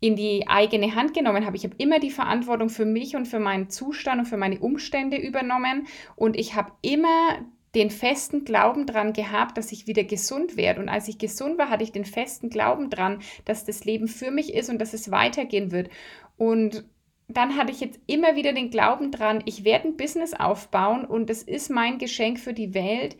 in 0.00 0.16
die 0.16 0.46
eigene 0.48 0.94
Hand 0.94 1.14
genommen 1.14 1.46
habe. 1.46 1.56
Ich 1.56 1.64
habe 1.64 1.76
immer 1.78 1.98
die 1.98 2.10
Verantwortung 2.10 2.68
für 2.68 2.84
mich 2.84 3.16
und 3.16 3.26
für 3.26 3.38
meinen 3.38 3.70
Zustand 3.70 4.18
und 4.18 4.26
für 4.26 4.36
meine 4.36 4.58
Umstände 4.58 5.16
übernommen. 5.16 5.86
Und 6.16 6.36
ich 6.36 6.54
habe 6.54 6.72
immer 6.82 7.38
den 7.74 7.90
festen 7.90 8.44
Glauben 8.44 8.86
dran 8.86 9.12
gehabt, 9.12 9.58
dass 9.58 9.72
ich 9.72 9.86
wieder 9.86 10.04
gesund 10.04 10.56
werde. 10.56 10.80
Und 10.80 10.88
als 10.88 11.08
ich 11.08 11.18
gesund 11.18 11.58
war, 11.58 11.70
hatte 11.70 11.84
ich 11.84 11.92
den 11.92 12.04
festen 12.04 12.50
Glauben 12.50 12.90
dran, 12.90 13.20
dass 13.44 13.64
das 13.64 13.84
Leben 13.84 14.08
für 14.08 14.30
mich 14.30 14.54
ist 14.54 14.70
und 14.70 14.78
dass 14.78 14.94
es 14.94 15.10
weitergehen 15.10 15.72
wird. 15.72 15.90
Und 16.36 16.84
dann 17.28 17.56
hatte 17.56 17.72
ich 17.72 17.80
jetzt 17.80 17.98
immer 18.06 18.36
wieder 18.36 18.52
den 18.52 18.70
Glauben 18.70 19.10
dran, 19.10 19.42
ich 19.46 19.64
werde 19.64 19.88
ein 19.88 19.96
Business 19.96 20.34
aufbauen 20.34 21.04
und 21.04 21.30
es 21.30 21.42
ist 21.42 21.70
mein 21.70 21.98
Geschenk 21.98 22.38
für 22.38 22.52
die 22.52 22.74
Welt, 22.74 23.16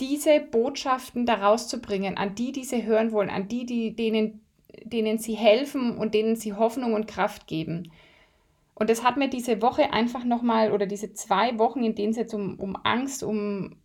diese 0.00 0.40
Botschaften 0.40 1.26
daraus 1.26 1.68
zu 1.68 1.80
bringen, 1.80 2.16
an 2.16 2.34
die, 2.34 2.52
die 2.52 2.64
sie 2.64 2.84
hören 2.84 3.12
wollen, 3.12 3.28
an 3.28 3.48
die, 3.48 3.66
die 3.66 3.94
denen, 3.94 4.40
denen 4.84 5.18
sie 5.18 5.34
helfen 5.34 5.98
und 5.98 6.14
denen 6.14 6.36
sie 6.36 6.54
Hoffnung 6.54 6.94
und 6.94 7.06
Kraft 7.06 7.46
geben. 7.46 7.92
Und 8.80 8.88
das 8.88 9.04
hat 9.04 9.18
mir 9.18 9.28
diese 9.28 9.60
Woche 9.60 9.92
einfach 9.92 10.24
nochmal, 10.24 10.72
oder 10.72 10.86
diese 10.86 11.12
zwei 11.12 11.58
Wochen, 11.58 11.84
in 11.84 11.94
denen 11.94 12.12
es 12.12 12.16
jetzt 12.16 12.32
um, 12.32 12.58
um 12.58 12.76
Angst, 12.82 13.22
um 13.22 13.76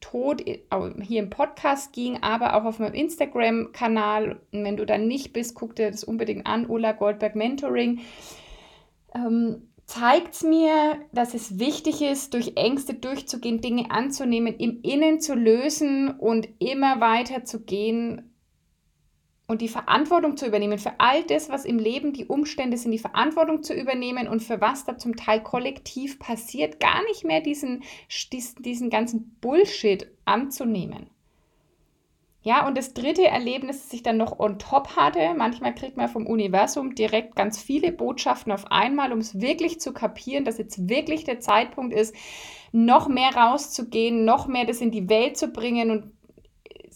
Tod 0.00 0.42
hier 0.42 1.22
im 1.22 1.30
Podcast 1.30 1.92
ging, 1.92 2.20
aber 2.22 2.56
auch 2.56 2.64
auf 2.64 2.80
meinem 2.80 2.94
Instagram-Kanal. 2.94 4.40
Wenn 4.50 4.76
du 4.76 4.84
da 4.84 4.98
nicht 4.98 5.32
bist, 5.32 5.54
guck 5.54 5.76
dir 5.76 5.92
das 5.92 6.02
unbedingt 6.02 6.48
an, 6.48 6.68
Ulla 6.68 6.90
Goldberg 6.90 7.36
Mentoring. 7.36 8.00
Ähm, 9.14 9.68
zeigt 9.86 10.34
es 10.34 10.42
mir, 10.42 10.96
dass 11.12 11.34
es 11.34 11.60
wichtig 11.60 12.02
ist, 12.02 12.34
durch 12.34 12.54
Ängste 12.56 12.94
durchzugehen, 12.94 13.60
Dinge 13.60 13.92
anzunehmen, 13.92 14.56
im 14.56 14.80
Innen 14.82 15.20
zu 15.20 15.34
lösen 15.36 16.10
und 16.10 16.48
immer 16.58 17.00
weiter 17.00 17.44
zu 17.44 17.60
gehen 17.60 18.29
und 19.50 19.62
die 19.62 19.68
Verantwortung 19.68 20.36
zu 20.36 20.46
übernehmen 20.46 20.78
für 20.78 20.92
all 20.98 21.24
das, 21.24 21.50
was 21.50 21.64
im 21.64 21.80
Leben 21.80 22.12
die 22.12 22.26
Umstände 22.26 22.76
sind, 22.76 22.92
die 22.92 22.98
Verantwortung 22.98 23.64
zu 23.64 23.74
übernehmen 23.74 24.28
und 24.28 24.44
für 24.44 24.60
was 24.60 24.84
da 24.84 24.96
zum 24.96 25.16
Teil 25.16 25.42
kollektiv 25.42 26.20
passiert, 26.20 26.78
gar 26.78 27.02
nicht 27.08 27.24
mehr 27.24 27.40
diesen, 27.40 27.82
diesen, 28.60 28.90
ganzen 28.90 29.36
Bullshit 29.40 30.06
anzunehmen. 30.24 31.10
Ja, 32.42 32.64
und 32.64 32.78
das 32.78 32.94
dritte 32.94 33.26
Erlebnis, 33.26 33.82
das 33.82 33.92
ich 33.92 34.04
dann 34.04 34.18
noch 34.18 34.38
on 34.38 34.60
top 34.60 34.94
hatte, 34.94 35.34
manchmal 35.36 35.74
kriegt 35.74 35.96
man 35.96 36.08
vom 36.08 36.28
Universum 36.28 36.94
direkt 36.94 37.34
ganz 37.34 37.60
viele 37.60 37.90
Botschaften 37.90 38.52
auf 38.52 38.70
einmal, 38.70 39.12
um 39.12 39.18
es 39.18 39.40
wirklich 39.40 39.80
zu 39.80 39.92
kapieren, 39.92 40.44
dass 40.44 40.58
jetzt 40.58 40.88
wirklich 40.88 41.24
der 41.24 41.40
Zeitpunkt 41.40 41.92
ist, 41.92 42.14
noch 42.70 43.08
mehr 43.08 43.34
rauszugehen, 43.34 44.24
noch 44.24 44.46
mehr 44.46 44.64
das 44.64 44.80
in 44.80 44.92
die 44.92 45.08
Welt 45.08 45.36
zu 45.36 45.48
bringen 45.48 45.90
und 45.90 46.12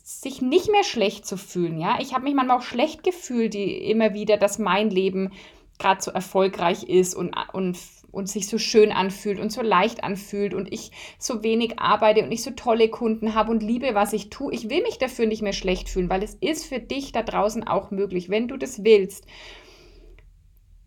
sich 0.04 0.42
nicht 0.42 0.70
mehr 0.70 0.84
schlecht 0.84 1.26
zu 1.26 1.38
fühlen. 1.38 1.80
Ja, 1.80 1.96
ich 1.99 2.12
habe 2.12 2.25
mich 2.25 2.34
manchmal 2.34 2.58
auch 2.58 2.62
schlecht 2.62 3.02
gefühlt, 3.02 3.54
die, 3.54 3.78
immer 3.90 4.12
wieder, 4.12 4.37
dass 4.37 4.58
mein 4.58 4.90
Leben 4.90 5.32
gerade 5.78 6.02
so 6.02 6.11
erfolgreich 6.11 6.82
ist 6.84 7.14
und, 7.14 7.34
und, 7.54 7.78
und 8.12 8.28
sich 8.28 8.46
so 8.46 8.58
schön 8.58 8.92
anfühlt 8.92 9.40
und 9.40 9.50
so 9.50 9.62
leicht 9.62 10.04
anfühlt 10.04 10.52
und 10.52 10.70
ich 10.70 10.90
so 11.18 11.42
wenig 11.42 11.78
arbeite 11.78 12.23
und 12.23 12.30
ich 12.32 12.42
so 12.42 12.50
tolle 12.50 12.90
Kunden 12.90 13.34
habe 13.34 13.50
und 13.50 13.62
liebe, 13.62 13.94
was 13.94 14.12
ich 14.12 14.28
tue. 14.28 14.52
Ich 14.52 14.68
will 14.68 14.82
mich 14.82 14.99
dafür 14.99 15.25
nicht 15.25 15.40
mehr 15.40 15.54
schlecht 15.54 15.88
fühlen, 15.88 16.11
weil 16.11 16.23
es 16.23 16.34
ist 16.34 16.66
für 16.66 16.80
dich 16.80 17.12
da 17.12 17.23
draußen 17.23 17.66
auch 17.66 17.90
möglich. 17.90 18.28
Wenn 18.28 18.46
du 18.46 18.58
das 18.58 18.84
willst, 18.84 19.26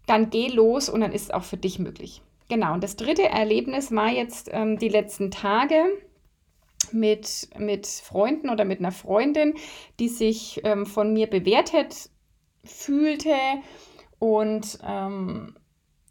dann 0.05 0.29
geh 0.29 0.47
los 0.47 0.89
und 0.89 1.01
dann 1.01 1.11
ist 1.11 1.23
es 1.23 1.31
auch 1.31 1.43
für 1.43 1.57
dich 1.57 1.79
möglich. 1.79 2.21
Genau, 2.49 2.75
und 2.75 2.83
das 2.83 2.95
dritte 2.95 3.27
Erlebnis 3.27 3.91
war 3.91 4.09
jetzt 4.09 4.49
ähm, 4.53 4.77
die 4.77 4.89
letzten 4.89 5.31
Tage 5.31 5.85
mit, 6.93 7.49
mit 7.57 7.87
Freunden 7.87 8.49
oder 8.49 8.65
mit 8.65 8.79
einer 8.79 8.91
Freundin, 8.91 9.53
die 9.99 10.09
sich 10.09 10.61
ähm, 10.63 10.85
von 10.85 11.13
mir 11.13 11.27
bewertet 11.27 12.09
fühlte. 12.63 13.35
Und, 14.19 14.79
ähm, 14.85 15.55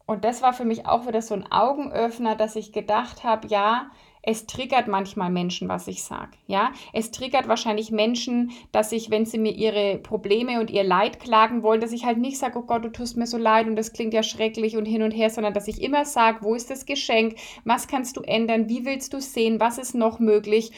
und 0.06 0.25
das 0.25 0.42
war 0.42 0.52
für 0.52 0.64
mich 0.64 0.87
auch 0.87 1.06
wieder 1.06 1.23
so 1.23 1.35
ein 1.35 1.50
Augenöffner, 1.50 2.37
dass 2.37 2.56
ich 2.56 2.73
gedacht 2.73 3.25
habe, 3.25 3.49
ja, 3.49 3.90
es 4.26 4.45
triggert 4.45 4.88
manchmal 4.88 5.30
Menschen, 5.30 5.68
was 5.68 5.87
ich 5.87 6.02
sage. 6.02 6.33
Ja, 6.49 6.73
es 6.92 7.12
triggert 7.12 7.47
wahrscheinlich 7.47 7.92
Menschen, 7.92 8.50
dass 8.73 8.90
ich, 8.90 9.09
wenn 9.09 9.25
sie 9.25 9.38
mir 9.38 9.52
ihre 9.52 9.99
Probleme 9.99 10.61
und 10.61 10.68
ihr 10.68 10.83
Leid 10.83 11.21
klagen 11.21 11.62
wollen, 11.62 11.80
dass 11.80 11.92
ich 11.92 12.04
halt 12.04 12.18
nicht 12.18 12.37
sage, 12.37 12.59
oh 12.59 12.62
Gott, 12.62 12.85
du 12.85 12.90
tust 12.90 13.16
mir 13.16 13.28
so 13.28 13.38
leid 13.38 13.68
und 13.68 13.76
das 13.76 13.92
klingt 13.92 14.12
ja 14.12 14.25
schrecklich 14.25 14.76
und 14.76 14.85
hin 14.85 15.02
und 15.02 15.12
her, 15.12 15.30
sondern 15.30 15.54
dass 15.54 15.68
ich 15.68 15.80
immer 15.80 16.04
sage, 16.04 16.38
wo 16.42 16.56
ist 16.56 16.71
das 16.71 16.87
Geschenk? 16.87 17.37
Was 17.64 17.87
kannst 17.87 18.16
du 18.16 18.23
ändern? 18.23 18.68
Wie 18.68 18.85
willst 18.85 19.12
du 19.12 19.21
sehen? 19.21 19.61
Was 19.61 19.78
ist 19.78 19.95
noch 19.95 20.18
möglich? 20.18 20.73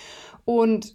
Und 0.44 0.94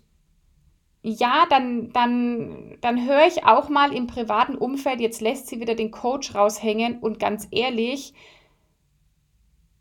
ja, 1.01 1.47
dann, 1.49 1.91
dann, 1.91 2.77
dann 2.81 3.07
höre 3.07 3.25
ich 3.25 3.45
auch 3.45 3.67
mal 3.67 3.93
im 3.95 4.05
privaten 4.05 4.55
Umfeld, 4.55 5.01
jetzt 5.01 5.21
lässt 5.21 5.47
sie 5.47 5.59
wieder 5.59 5.73
den 5.73 5.89
Coach 5.89 6.35
raushängen 6.35 6.99
und 6.99 7.19
ganz 7.19 7.47
ehrlich, 7.49 8.13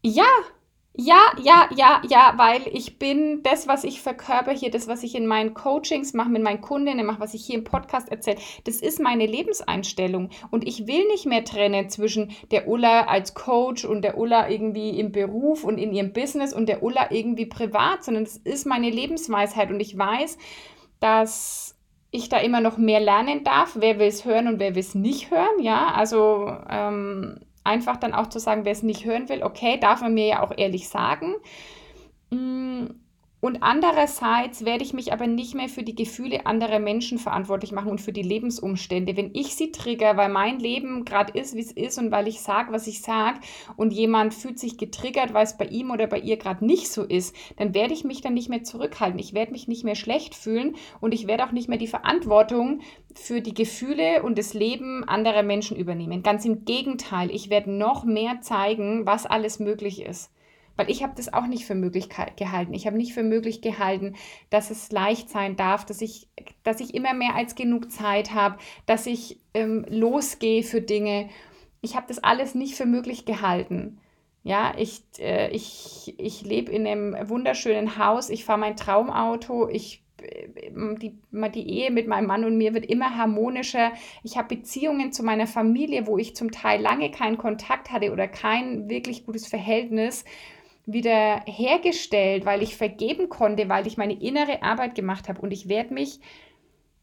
ja, 0.02 0.24
ja, 0.94 1.32
ja, 1.42 1.70
ja, 1.74 2.02
ja, 2.06 2.34
weil 2.36 2.60
ich 2.70 2.98
bin 2.98 3.42
das, 3.42 3.66
was 3.66 3.82
ich 3.82 4.02
verkörper 4.02 4.52
hier, 4.52 4.70
das, 4.70 4.88
was 4.88 5.02
ich 5.02 5.14
in 5.14 5.26
meinen 5.26 5.54
Coachings 5.54 6.12
mache, 6.12 6.28
mit 6.28 6.42
meinen 6.42 6.60
Kundinnen 6.60 7.06
mache, 7.06 7.20
was 7.20 7.32
ich 7.32 7.46
hier 7.46 7.54
im 7.54 7.64
Podcast 7.64 8.10
erzähle, 8.10 8.36
das 8.64 8.76
ist 8.76 9.00
meine 9.00 9.24
Lebenseinstellung. 9.24 10.28
Und 10.50 10.68
ich 10.68 10.86
will 10.86 11.06
nicht 11.08 11.24
mehr 11.24 11.44
trennen 11.44 11.88
zwischen 11.88 12.32
der 12.50 12.68
Ulla 12.68 13.04
als 13.06 13.32
Coach 13.32 13.86
und 13.86 14.02
der 14.02 14.18
Ulla 14.18 14.50
irgendwie 14.50 14.90
im 14.98 15.12
Beruf 15.12 15.64
und 15.64 15.78
in 15.78 15.94
ihrem 15.94 16.12
Business 16.12 16.52
und 16.52 16.66
der 16.68 16.82
Ulla 16.82 17.10
irgendwie 17.10 17.46
privat, 17.46 18.04
sondern 18.04 18.24
das 18.24 18.36
ist 18.36 18.66
meine 18.66 18.90
Lebensweisheit. 18.90 19.70
Und 19.70 19.80
ich 19.80 19.96
weiß, 19.96 20.36
dass 21.00 21.74
ich 22.10 22.28
da 22.28 22.36
immer 22.36 22.60
noch 22.60 22.76
mehr 22.76 23.00
lernen 23.00 23.44
darf. 23.44 23.76
Wer 23.80 23.98
will 23.98 24.08
es 24.08 24.26
hören 24.26 24.46
und 24.46 24.60
wer 24.60 24.74
will 24.74 24.80
es 24.80 24.94
nicht 24.94 25.30
hören? 25.30 25.62
Ja, 25.62 25.94
also. 25.94 26.54
Ähm, 26.68 27.40
einfach 27.64 27.96
dann 27.96 28.14
auch 28.14 28.28
zu 28.28 28.38
sagen, 28.38 28.64
wer 28.64 28.72
es 28.72 28.82
nicht 28.82 29.04
hören 29.04 29.28
will, 29.28 29.42
okay, 29.42 29.78
darf 29.78 30.00
man 30.00 30.14
mir 30.14 30.26
ja 30.26 30.42
auch 30.42 30.52
ehrlich 30.56 30.88
sagen. 30.88 31.34
Und 33.44 33.64
andererseits 33.64 34.64
werde 34.64 34.84
ich 34.84 34.94
mich 34.94 35.12
aber 35.12 35.26
nicht 35.26 35.56
mehr 35.56 35.68
für 35.68 35.82
die 35.82 35.96
Gefühle 35.96 36.46
anderer 36.46 36.78
Menschen 36.78 37.18
verantwortlich 37.18 37.72
machen 37.72 37.90
und 37.90 38.00
für 38.00 38.12
die 38.12 38.22
Lebensumstände. 38.22 39.16
Wenn 39.16 39.34
ich 39.34 39.56
sie 39.56 39.72
trigger, 39.72 40.16
weil 40.16 40.28
mein 40.28 40.60
Leben 40.60 41.04
gerade 41.04 41.36
ist, 41.36 41.56
wie 41.56 41.60
es 41.60 41.72
ist 41.72 41.98
und 41.98 42.12
weil 42.12 42.28
ich 42.28 42.40
sage, 42.40 42.70
was 42.70 42.86
ich 42.86 43.02
sage 43.02 43.40
und 43.74 43.92
jemand 43.92 44.32
fühlt 44.32 44.60
sich 44.60 44.78
getriggert, 44.78 45.34
weil 45.34 45.42
es 45.42 45.58
bei 45.58 45.64
ihm 45.64 45.90
oder 45.90 46.06
bei 46.06 46.20
ihr 46.20 46.36
gerade 46.36 46.64
nicht 46.64 46.92
so 46.92 47.02
ist, 47.02 47.34
dann 47.56 47.74
werde 47.74 47.94
ich 47.94 48.04
mich 48.04 48.20
dann 48.20 48.34
nicht 48.34 48.48
mehr 48.48 48.62
zurückhalten. 48.62 49.18
Ich 49.18 49.34
werde 49.34 49.50
mich 49.50 49.66
nicht 49.66 49.82
mehr 49.82 49.96
schlecht 49.96 50.36
fühlen 50.36 50.76
und 51.00 51.12
ich 51.12 51.26
werde 51.26 51.44
auch 51.44 51.50
nicht 51.50 51.68
mehr 51.68 51.78
die 51.78 51.88
Verantwortung 51.88 52.82
für 53.12 53.40
die 53.40 53.54
Gefühle 53.54 54.22
und 54.22 54.38
das 54.38 54.54
Leben 54.54 55.02
anderer 55.08 55.42
Menschen 55.42 55.76
übernehmen. 55.76 56.22
Ganz 56.22 56.44
im 56.44 56.64
Gegenteil, 56.64 57.28
ich 57.28 57.50
werde 57.50 57.72
noch 57.72 58.04
mehr 58.04 58.40
zeigen, 58.40 59.04
was 59.04 59.26
alles 59.26 59.58
möglich 59.58 60.00
ist. 60.02 60.30
Weil 60.82 60.90
ich 60.90 61.04
habe 61.04 61.12
das 61.16 61.32
auch 61.32 61.46
nicht 61.46 61.64
für 61.64 61.76
möglich 61.76 62.08
gehalten. 62.08 62.74
Ich 62.74 62.88
habe 62.88 62.96
nicht 62.96 63.14
für 63.14 63.22
möglich 63.22 63.60
gehalten, 63.60 64.16
dass 64.50 64.72
es 64.72 64.90
leicht 64.90 65.30
sein 65.30 65.54
darf, 65.54 65.86
dass 65.86 66.00
ich, 66.00 66.26
dass 66.64 66.80
ich 66.80 66.92
immer 66.92 67.14
mehr 67.14 67.36
als 67.36 67.54
genug 67.54 67.92
Zeit 67.92 68.34
habe, 68.34 68.58
dass 68.84 69.06
ich 69.06 69.38
ähm, 69.54 69.86
losgehe 69.88 70.64
für 70.64 70.80
Dinge. 70.80 71.28
Ich 71.82 71.94
habe 71.94 72.06
das 72.08 72.18
alles 72.18 72.56
nicht 72.56 72.74
für 72.74 72.84
möglich 72.86 73.26
gehalten. 73.26 74.00
Ja, 74.42 74.74
ich, 74.76 75.02
äh, 75.20 75.50
ich, 75.50 76.16
ich 76.18 76.42
lebe 76.42 76.72
in 76.72 76.84
einem 76.84 77.28
wunderschönen 77.28 77.96
Haus, 77.96 78.28
ich 78.28 78.44
fahre 78.44 78.58
mein 78.58 78.76
Traumauto, 78.76 79.68
ich 79.68 80.02
äh, 80.20 80.48
die, 80.98 81.14
die 81.54 81.68
Ehe 81.68 81.92
mit 81.92 82.08
meinem 82.08 82.26
Mann 82.26 82.44
und 82.44 82.56
mir 82.56 82.74
wird 82.74 82.86
immer 82.86 83.16
harmonischer. 83.16 83.92
Ich 84.24 84.36
habe 84.36 84.56
Beziehungen 84.56 85.12
zu 85.12 85.22
meiner 85.22 85.46
Familie, 85.46 86.08
wo 86.08 86.18
ich 86.18 86.34
zum 86.34 86.50
Teil 86.50 86.80
lange 86.80 87.12
keinen 87.12 87.38
Kontakt 87.38 87.92
hatte 87.92 88.10
oder 88.10 88.26
kein 88.26 88.90
wirklich 88.90 89.24
gutes 89.24 89.46
Verhältnis 89.46 90.24
wieder 90.86 91.42
hergestellt, 91.46 92.44
weil 92.44 92.62
ich 92.62 92.76
vergeben 92.76 93.28
konnte, 93.28 93.68
weil 93.68 93.86
ich 93.86 93.96
meine 93.96 94.20
innere 94.20 94.62
Arbeit 94.62 94.94
gemacht 94.94 95.28
habe. 95.28 95.40
Und 95.40 95.52
ich 95.52 95.68
werde 95.68 95.94
mich 95.94 96.20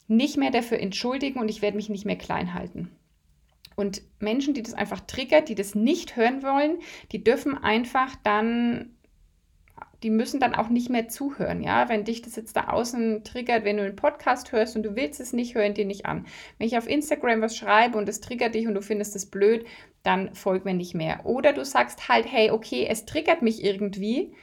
nicht 0.08 0.38
mehr 0.38 0.52
dafür 0.52 0.80
entschuldigen 0.80 1.40
und 1.40 1.50
ich 1.50 1.62
werde 1.62 1.78
mich 1.78 1.90
nicht 1.90 2.06
mehr 2.06 2.18
klein 2.18 2.54
halten. 2.54 2.92
Und 3.76 4.02
Menschen, 4.20 4.54
die 4.54 4.64
das 4.64 4.74
einfach 4.74 5.00
triggert, 5.02 5.48
die 5.48 5.56
das 5.56 5.76
nicht 5.76 6.18
hören 6.18 6.44
wollen, 6.44 6.80
die 7.14 7.24
dürfen 7.24 7.58
einfach 7.58 8.16
dann 8.24 8.98
die 10.04 10.10
müssen 10.10 10.40
dann 10.40 10.56
auch 10.56 10.70
nicht 10.70 10.90
mehr 10.90 11.10
zuhören, 11.10 11.62
ja. 11.62 11.90
Wenn 11.90 12.06
dich 12.06 12.22
das 12.22 12.36
jetzt 12.36 12.56
da 12.56 12.70
außen 12.70 13.24
triggert, 13.24 13.66
wenn 13.66 13.78
du 13.78 13.84
einen 13.84 13.96
Podcast 13.96 14.52
hörst 14.52 14.76
und 14.76 14.84
du 14.84 14.96
willst 14.96 15.20
es 15.20 15.34
nicht, 15.34 15.56
hören 15.56 15.74
dir 15.74 15.86
nicht 15.86 16.06
an. 16.06 16.26
Wenn 16.58 16.68
ich 16.68 16.78
auf 16.78 16.88
Instagram 16.88 17.42
was 17.42 17.58
schreibe 17.58 17.98
und 17.98 18.08
es 18.08 18.22
triggert 18.22 18.56
dich 18.56 18.68
und 18.68 18.76
du 18.76 18.82
findest 18.82 19.16
es 19.16 19.26
blöd, 19.26 19.66
dann 20.04 20.34
folg 20.34 20.64
mir 20.64 20.74
nicht 20.74 20.96
mehr. 20.96 21.26
Oder 21.26 21.52
du 21.52 21.66
sagst 21.66 22.08
halt, 22.08 22.32
hey, 22.32 22.52
okay, 22.52 22.88
es 22.90 23.06
triggert 23.06 23.42
mich 23.42 23.64
irgendwie. 23.64 24.34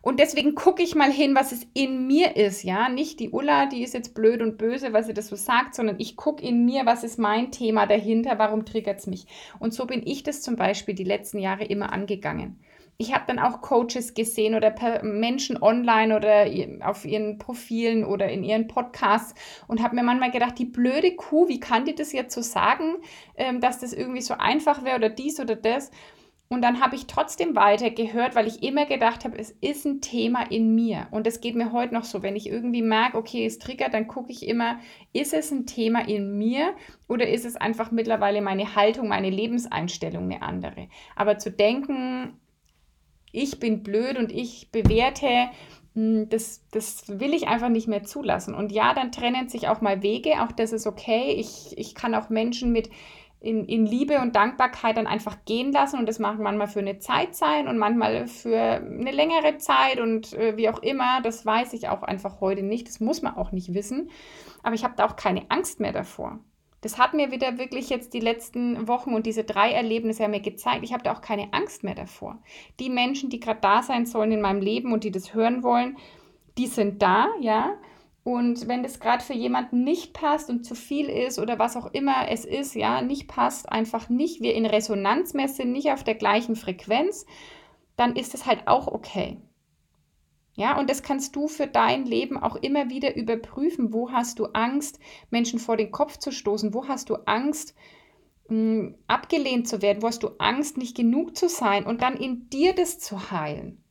Und 0.00 0.20
deswegen 0.20 0.54
gucke 0.54 0.82
ich 0.82 0.94
mal 0.94 1.10
hin, 1.10 1.34
was 1.34 1.50
es 1.52 1.66
in 1.74 2.06
mir 2.06 2.36
ist, 2.36 2.62
ja. 2.62 2.88
Nicht 2.88 3.20
die 3.20 3.30
Ulla, 3.30 3.66
die 3.66 3.82
ist 3.82 3.92
jetzt 3.92 4.14
blöd 4.14 4.40
und 4.40 4.56
böse, 4.56 4.92
weil 4.94 5.04
sie 5.04 5.14
das 5.14 5.26
so 5.28 5.36
sagt, 5.36 5.74
sondern 5.74 5.96
ich 5.98 6.16
gucke 6.16 6.42
in 6.42 6.64
mir, 6.64 6.86
was 6.86 7.04
ist 7.04 7.18
mein 7.18 7.50
Thema 7.50 7.86
dahinter, 7.86 8.38
warum 8.38 8.64
triggert 8.64 9.00
es 9.00 9.06
mich. 9.06 9.26
Und 9.58 9.74
so 9.74 9.84
bin 9.84 10.06
ich 10.06 10.22
das 10.22 10.40
zum 10.40 10.56
Beispiel 10.56 10.94
die 10.94 11.04
letzten 11.04 11.38
Jahre 11.38 11.64
immer 11.64 11.92
angegangen 11.92 12.56
ich 12.98 13.14
habe 13.14 13.24
dann 13.26 13.38
auch 13.38 13.60
Coaches 13.60 14.14
gesehen 14.14 14.54
oder 14.54 14.74
Menschen 15.02 15.62
online 15.62 16.16
oder 16.16 16.46
auf 16.88 17.04
ihren 17.04 17.38
Profilen 17.38 18.04
oder 18.04 18.28
in 18.28 18.42
ihren 18.42 18.68
Podcasts 18.68 19.34
und 19.68 19.82
habe 19.82 19.96
mir 19.96 20.02
manchmal 20.02 20.30
gedacht, 20.30 20.58
die 20.58 20.64
blöde 20.64 21.14
Kuh, 21.14 21.48
wie 21.48 21.60
kann 21.60 21.84
die 21.84 21.94
das 21.94 22.12
jetzt 22.12 22.34
so 22.34 22.40
sagen, 22.40 22.96
ähm, 23.36 23.60
dass 23.60 23.80
das 23.80 23.92
irgendwie 23.92 24.22
so 24.22 24.34
einfach 24.34 24.84
wäre 24.84 24.96
oder 24.96 25.08
dies 25.10 25.40
oder 25.40 25.56
das. 25.56 25.90
Und 26.48 26.62
dann 26.62 26.80
habe 26.80 26.94
ich 26.94 27.08
trotzdem 27.08 27.56
weiter 27.56 27.90
gehört, 27.90 28.36
weil 28.36 28.46
ich 28.46 28.62
immer 28.62 28.86
gedacht 28.86 29.24
habe, 29.24 29.36
es 29.36 29.50
ist 29.60 29.84
ein 29.84 30.00
Thema 30.00 30.48
in 30.48 30.76
mir. 30.76 31.08
Und 31.10 31.26
das 31.26 31.40
geht 31.40 31.56
mir 31.56 31.72
heute 31.72 31.92
noch 31.92 32.04
so. 32.04 32.22
Wenn 32.22 32.36
ich 32.36 32.48
irgendwie 32.48 32.82
merke, 32.82 33.18
okay, 33.18 33.44
es 33.44 33.58
triggert, 33.58 33.94
dann 33.94 34.06
gucke 34.06 34.30
ich 34.30 34.46
immer, 34.46 34.78
ist 35.12 35.34
es 35.34 35.50
ein 35.50 35.66
Thema 35.66 36.06
in 36.06 36.38
mir 36.38 36.72
oder 37.08 37.28
ist 37.28 37.44
es 37.44 37.56
einfach 37.56 37.90
mittlerweile 37.90 38.42
meine 38.42 38.76
Haltung, 38.76 39.08
meine 39.08 39.30
Lebenseinstellung 39.30 40.24
eine 40.24 40.42
andere. 40.42 40.88
Aber 41.16 41.38
zu 41.38 41.50
denken, 41.50 42.38
ich 43.36 43.60
bin 43.60 43.82
blöd 43.82 44.18
und 44.18 44.32
ich 44.32 44.70
bewerte, 44.72 45.48
hm, 45.94 46.28
das, 46.28 46.66
das 46.72 47.20
will 47.20 47.34
ich 47.34 47.48
einfach 47.48 47.68
nicht 47.68 47.86
mehr 47.86 48.02
zulassen. 48.02 48.54
Und 48.54 48.72
ja, 48.72 48.94
dann 48.94 49.12
trennen 49.12 49.48
sich 49.48 49.68
auch 49.68 49.80
mal 49.80 50.02
Wege, 50.02 50.42
auch 50.42 50.52
das 50.52 50.72
ist 50.72 50.86
okay. 50.86 51.32
Ich, 51.32 51.76
ich 51.76 51.94
kann 51.94 52.14
auch 52.14 52.30
Menschen 52.30 52.72
mit 52.72 52.90
in, 53.40 53.66
in 53.66 53.84
Liebe 53.84 54.18
und 54.20 54.34
Dankbarkeit 54.34 54.96
dann 54.96 55.06
einfach 55.06 55.44
gehen 55.44 55.70
lassen 55.70 55.98
und 55.98 56.08
das 56.08 56.18
mag 56.18 56.38
manchmal 56.38 56.68
für 56.68 56.80
eine 56.80 56.98
Zeit 56.98 57.36
sein 57.36 57.68
und 57.68 57.76
manchmal 57.76 58.26
für 58.26 58.58
eine 58.58 59.10
längere 59.10 59.58
Zeit 59.58 60.00
und 60.00 60.32
äh, 60.32 60.56
wie 60.56 60.70
auch 60.70 60.82
immer, 60.82 61.20
das 61.20 61.44
weiß 61.44 61.74
ich 61.74 61.88
auch 61.88 62.02
einfach 62.02 62.40
heute 62.40 62.62
nicht, 62.62 62.88
das 62.88 62.98
muss 62.98 63.20
man 63.20 63.36
auch 63.36 63.52
nicht 63.52 63.74
wissen, 63.74 64.10
aber 64.62 64.74
ich 64.74 64.84
habe 64.84 64.94
da 64.96 65.06
auch 65.06 65.16
keine 65.16 65.50
Angst 65.50 65.80
mehr 65.80 65.92
davor. 65.92 66.40
Das 66.86 66.98
hat 66.98 67.14
mir 67.14 67.32
wieder 67.32 67.58
wirklich 67.58 67.90
jetzt 67.90 68.14
die 68.14 68.20
letzten 68.20 68.86
Wochen 68.86 69.12
und 69.12 69.26
diese 69.26 69.42
drei 69.42 69.72
Erlebnisse 69.72 70.22
haben 70.22 70.30
mir 70.30 70.38
gezeigt, 70.38 70.84
ich 70.84 70.92
habe 70.92 71.02
da 71.02 71.12
auch 71.12 71.20
keine 71.20 71.52
Angst 71.52 71.82
mehr 71.82 71.96
davor. 71.96 72.38
Die 72.78 72.90
Menschen, 72.90 73.28
die 73.28 73.40
gerade 73.40 73.58
da 73.60 73.82
sein 73.82 74.06
sollen 74.06 74.30
in 74.30 74.40
meinem 74.40 74.60
Leben 74.60 74.92
und 74.92 75.02
die 75.02 75.10
das 75.10 75.34
hören 75.34 75.64
wollen, 75.64 75.96
die 76.56 76.68
sind 76.68 77.02
da, 77.02 77.26
ja, 77.40 77.72
und 78.22 78.68
wenn 78.68 78.84
das 78.84 79.00
gerade 79.00 79.24
für 79.24 79.34
jemanden 79.34 79.82
nicht 79.82 80.12
passt 80.12 80.48
und 80.48 80.62
zu 80.62 80.76
viel 80.76 81.08
ist 81.08 81.40
oder 81.40 81.58
was 81.58 81.76
auch 81.76 81.92
immer 81.92 82.30
es 82.30 82.44
ist, 82.44 82.76
ja, 82.76 83.02
nicht 83.02 83.26
passt, 83.26 83.68
einfach 83.68 84.08
nicht, 84.08 84.40
wir 84.40 84.54
in 84.54 84.64
Resonanz 84.64 85.34
mehr 85.34 85.48
sind, 85.48 85.72
nicht 85.72 85.90
auf 85.90 86.04
der 86.04 86.14
gleichen 86.14 86.54
Frequenz, 86.54 87.26
dann 87.96 88.14
ist 88.14 88.32
es 88.32 88.46
halt 88.46 88.68
auch 88.68 88.86
okay. 88.86 89.38
Ja, 90.56 90.78
und 90.78 90.90
das 90.90 91.02
kannst 91.02 91.36
du 91.36 91.48
für 91.48 91.66
dein 91.66 92.04
Leben 92.04 92.36
auch 92.36 92.56
immer 92.56 92.88
wieder 92.88 93.14
überprüfen. 93.14 93.92
Wo 93.92 94.10
hast 94.10 94.38
du 94.38 94.46
Angst, 94.46 94.98
Menschen 95.30 95.58
vor 95.58 95.76
den 95.76 95.90
Kopf 95.90 96.16
zu 96.16 96.32
stoßen? 96.32 96.74
Wo 96.74 96.88
hast 96.88 97.10
du 97.10 97.14
Angst, 97.26 97.74
mh, 98.48 98.56
hm, 98.56 98.94
abgelehnt 99.06 99.68
zu 99.68 99.82
werden? 99.82 100.02
Wo 100.02 100.08
hast 100.08 100.22
du 100.22 100.30
Angst, 100.38 100.78
nicht 100.78 100.96
genug 100.96 101.36
zu 101.36 101.48
sein? 101.48 101.84
Und 101.84 102.02
dann 102.02 102.16
in 102.16 102.48
dir 102.50 102.74
das 102.74 102.98
zu 102.98 103.30
heilen 103.30 103.84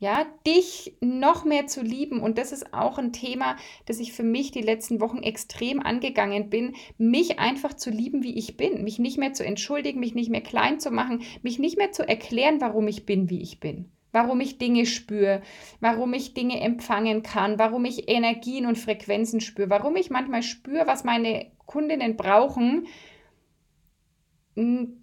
ja, 0.00 0.26
dich 0.46 0.96
noch 1.00 1.44
mehr 1.44 1.66
zu 1.66 1.82
lieben. 1.82 2.20
Und 2.20 2.38
das 2.38 2.52
ist 2.52 2.72
auch 2.72 2.98
ein 2.98 3.12
Thema, 3.12 3.56
das 3.86 3.98
ich 3.98 4.12
für 4.12 4.22
mich 4.22 4.52
die 4.52 4.62
letzten 4.62 5.00
Wochen 5.00 5.18
extrem 5.18 5.80
angegangen 5.80 6.50
bin, 6.50 6.76
mich 6.98 7.38
einfach 7.38 7.74
zu 7.74 7.90
lieben, 7.90 8.22
wie 8.22 8.38
ich 8.38 8.56
bin, 8.56 8.84
mich 8.84 8.98
nicht 8.98 9.18
mehr 9.18 9.32
zu 9.32 9.44
entschuldigen, 9.44 10.00
mich 10.00 10.14
nicht 10.14 10.30
mehr 10.30 10.40
klein 10.40 10.78
zu 10.78 10.90
machen, 10.90 11.22
mich 11.42 11.58
nicht 11.58 11.76
mehr 11.76 11.92
zu 11.92 12.06
erklären, 12.06 12.60
warum 12.60 12.86
ich 12.86 13.06
bin, 13.06 13.28
wie 13.28 13.42
ich 13.42 13.58
bin. 13.58 13.90
Warum 14.18 14.40
ich 14.40 14.58
Dinge 14.58 14.84
spüre, 14.84 15.42
warum 15.78 16.12
ich 16.12 16.34
Dinge 16.34 16.60
empfangen 16.60 17.22
kann, 17.22 17.56
warum 17.60 17.84
ich 17.84 18.08
Energien 18.08 18.66
und 18.66 18.76
Frequenzen 18.76 19.40
spüre, 19.40 19.70
warum 19.70 19.94
ich 19.94 20.10
manchmal 20.10 20.42
spüre, 20.42 20.88
was 20.88 21.04
meine 21.04 21.52
Kundinnen 21.66 22.16
brauchen, 22.16 22.88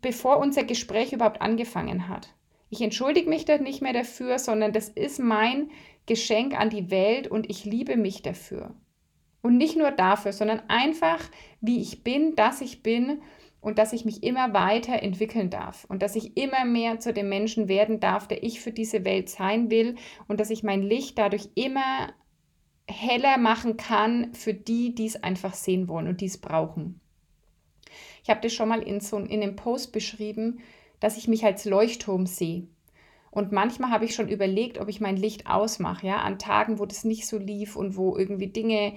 bevor 0.01 0.39
unser 0.39 0.65
Gespräch 0.65 1.13
überhaupt 1.13 1.41
angefangen 1.41 2.09
hat. 2.09 2.27
Ich 2.69 2.81
entschuldige 2.81 3.29
mich 3.29 3.45
da 3.45 3.57
nicht 3.57 3.81
mehr 3.81 3.93
dafür, 3.93 4.37
sondern 4.37 4.73
das 4.73 4.89
ist 4.89 5.19
mein 5.19 5.71
Geschenk 6.07 6.59
an 6.59 6.69
die 6.69 6.91
Welt 6.91 7.29
und 7.29 7.49
ich 7.49 7.63
liebe 7.63 7.95
mich 7.95 8.21
dafür. 8.21 8.75
Und 9.41 9.55
nicht 9.55 9.77
nur 9.77 9.91
dafür, 9.91 10.33
sondern 10.33 10.61
einfach, 10.67 11.21
wie 11.61 11.79
ich 11.79 12.03
bin, 12.03 12.35
dass 12.35 12.59
ich 12.59 12.83
bin 12.83 13.21
und 13.65 13.79
dass 13.79 13.93
ich 13.93 14.05
mich 14.05 14.21
immer 14.21 14.53
weiter 14.53 15.01
entwickeln 15.01 15.49
darf 15.49 15.85
und 15.89 16.03
dass 16.03 16.15
ich 16.15 16.37
immer 16.37 16.65
mehr 16.65 16.99
zu 16.99 17.13
dem 17.13 17.29
Menschen 17.29 17.67
werden 17.67 17.99
darf, 17.99 18.27
der 18.27 18.43
ich 18.43 18.59
für 18.59 18.71
diese 18.71 19.03
Welt 19.05 19.27
sein 19.27 19.71
will 19.71 19.95
und 20.27 20.39
dass 20.39 20.51
ich 20.51 20.61
mein 20.61 20.83
Licht 20.83 21.17
dadurch 21.17 21.49
immer 21.55 22.13
heller 22.87 23.39
machen 23.39 23.75
kann 23.75 24.35
für 24.35 24.53
die, 24.53 24.93
die 24.93 25.07
es 25.07 25.23
einfach 25.23 25.55
sehen 25.55 25.87
wollen 25.87 26.07
und 26.07 26.21
die 26.21 26.27
es 26.27 26.37
brauchen. 26.37 27.01
Ich 28.21 28.29
habe 28.29 28.39
das 28.39 28.53
schon 28.53 28.69
mal 28.69 28.83
in 28.83 28.99
so 28.99 29.17
in 29.17 29.41
einem 29.41 29.55
Post 29.55 29.91
beschrieben, 29.91 30.59
dass 30.99 31.17
ich 31.17 31.27
mich 31.27 31.43
als 31.43 31.65
Leuchtturm 31.65 32.27
sehe. 32.27 32.67
Und 33.31 33.51
manchmal 33.51 33.89
habe 33.89 34.05
ich 34.05 34.13
schon 34.13 34.29
überlegt, 34.29 34.77
ob 34.77 34.89
ich 34.89 35.01
mein 35.01 35.17
Licht 35.17 35.47
ausmache, 35.47 36.05
ja, 36.05 36.17
an 36.17 36.37
Tagen, 36.37 36.77
wo 36.77 36.85
das 36.85 37.03
nicht 37.03 37.25
so 37.25 37.39
lief 37.39 37.75
und 37.75 37.97
wo 37.97 38.15
irgendwie 38.15 38.47
Dinge 38.47 38.93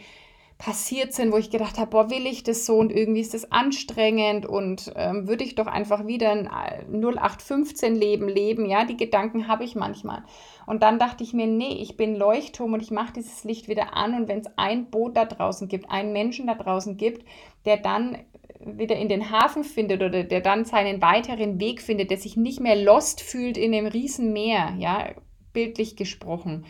passiert 0.58 1.12
sind, 1.12 1.32
wo 1.32 1.36
ich 1.36 1.50
gedacht 1.50 1.78
habe, 1.78 1.90
boah, 1.90 2.10
will 2.10 2.26
ich 2.26 2.42
das 2.42 2.66
so 2.66 2.76
und 2.78 2.90
irgendwie 2.90 3.20
ist 3.20 3.32
das 3.32 3.52
anstrengend 3.52 4.44
und 4.44 4.92
ähm, 4.96 5.28
würde 5.28 5.44
ich 5.44 5.54
doch 5.54 5.68
einfach 5.68 6.08
wieder 6.08 6.32
ein 6.32 6.48
0815 6.92 7.94
Leben 7.94 8.28
leben, 8.28 8.66
ja, 8.66 8.84
die 8.84 8.96
Gedanken 8.96 9.46
habe 9.46 9.62
ich 9.62 9.76
manchmal. 9.76 10.24
Und 10.66 10.82
dann 10.82 10.98
dachte 10.98 11.22
ich 11.22 11.32
mir, 11.32 11.46
nee, 11.46 11.78
ich 11.80 11.96
bin 11.96 12.16
Leuchtturm 12.16 12.72
und 12.72 12.82
ich 12.82 12.90
mache 12.90 13.12
dieses 13.12 13.44
Licht 13.44 13.68
wieder 13.68 13.94
an 13.94 14.14
und 14.14 14.28
wenn 14.28 14.40
es 14.40 14.50
ein 14.56 14.90
Boot 14.90 15.16
da 15.16 15.26
draußen 15.26 15.68
gibt, 15.68 15.90
einen 15.90 16.12
Menschen 16.12 16.48
da 16.48 16.54
draußen 16.54 16.96
gibt, 16.96 17.24
der 17.64 17.76
dann 17.76 18.18
wieder 18.58 18.96
in 18.96 19.08
den 19.08 19.30
Hafen 19.30 19.62
findet 19.62 20.02
oder 20.02 20.24
der 20.24 20.40
dann 20.40 20.64
seinen 20.64 21.00
weiteren 21.00 21.60
Weg 21.60 21.80
findet, 21.80 22.10
der 22.10 22.18
sich 22.18 22.36
nicht 22.36 22.58
mehr 22.58 22.74
lost 22.74 23.20
fühlt 23.20 23.56
in 23.56 23.70
dem 23.70 23.86
Riesenmeer, 23.86 24.74
ja, 24.78 25.10
bildlich 25.52 25.94
gesprochen, 25.94 26.66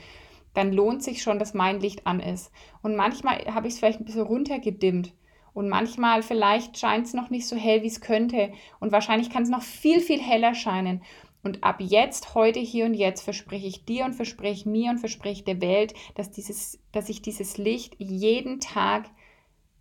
dann 0.55 0.73
lohnt 0.73 1.03
sich 1.03 1.23
schon, 1.23 1.39
dass 1.39 1.55
mein 1.55 1.81
Licht 1.81 2.07
an 2.07 2.21
ist. 2.21 2.51
Und 2.83 2.97
manchmal 2.97 3.39
habe 3.55 3.67
ich 3.67 3.75
es 3.75 3.79
vielleicht 3.79 4.01
ein 4.01 4.05
bisschen 4.05 4.23
runtergedimmt. 4.23 5.13
Und 5.55 5.69
manchmal 5.69 6.23
vielleicht 6.23 6.79
scheint 6.79 7.07
es 7.07 7.15
noch 7.15 7.31
nicht 7.31 7.47
so 7.47 7.57
hell, 7.57 7.83
wie 7.83 7.89
es 7.89 8.01
könnte. 8.01 8.53
Und 8.81 8.93
wahrscheinlich 8.93 9.31
kann 9.31 9.43
es 9.43 9.49
noch 9.49 9.63
viel, 9.63 10.01
viel 10.01 10.21
heller 10.21 10.55
scheinen. 10.55 11.03
Und 11.43 11.65
ab 11.65 11.77
jetzt, 11.81 12.35
heute, 12.35 12.61
hier 12.61 12.85
und 12.85 12.95
jetzt 12.95 13.23
verspreche 13.23 13.67
ich 13.67 13.85
dir 13.85 14.05
und 14.05 14.15
verspreche 14.15 14.69
mir 14.69 14.91
und 14.91 14.99
verspreche 14.99 15.45
der 15.45 15.61
Welt, 15.61 15.95
dass, 16.15 16.31
dieses, 16.31 16.79
dass 16.93 17.09
ich 17.09 17.23
dieses 17.23 17.59
Licht 17.59 17.95
jeden 17.99 18.61
Tag 18.61 19.09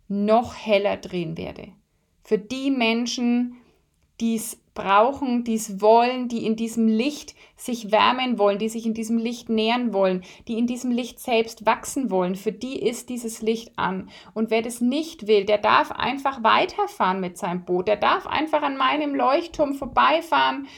noch 0.08 0.54
heller 0.54 0.96
drehen 0.96 1.36
werde 1.36 1.72
für 2.28 2.38
die 2.38 2.70
Menschen, 2.70 3.56
die 4.20 4.34
es 4.34 4.60
brauchen, 4.78 5.42
die 5.42 5.54
es 5.54 5.82
wollen, 5.82 6.28
die 6.28 6.46
in 6.46 6.54
diesem 6.54 6.86
Licht 6.86 7.34
sich 7.56 7.90
wärmen 7.90 8.38
wollen, 8.38 8.58
die 8.58 8.68
sich 8.68 8.86
in 8.86 8.94
diesem 8.94 9.18
Licht 9.18 9.48
nähern 9.48 9.92
wollen, 9.92 10.22
die 10.46 10.56
in 10.56 10.68
diesem 10.68 10.92
Licht 10.92 11.18
selbst 11.18 11.66
wachsen 11.66 12.10
wollen. 12.10 12.36
Für 12.36 12.52
die 12.52 12.78
ist 12.80 13.08
dieses 13.08 13.42
Licht 13.42 13.72
an. 13.76 14.08
Und 14.34 14.50
wer 14.50 14.62
das 14.62 14.80
nicht 14.80 15.26
will, 15.26 15.44
der 15.44 15.58
darf 15.58 15.90
einfach 15.90 16.44
weiterfahren 16.44 17.20
mit 17.20 17.36
seinem 17.36 17.64
Boot. 17.64 17.88
Der 17.88 17.96
darf 17.96 18.26
einfach 18.26 18.62
an 18.62 18.76
meinem 18.76 19.14
Leuchtturm 19.14 19.74
vorbeifahren, 19.74 20.68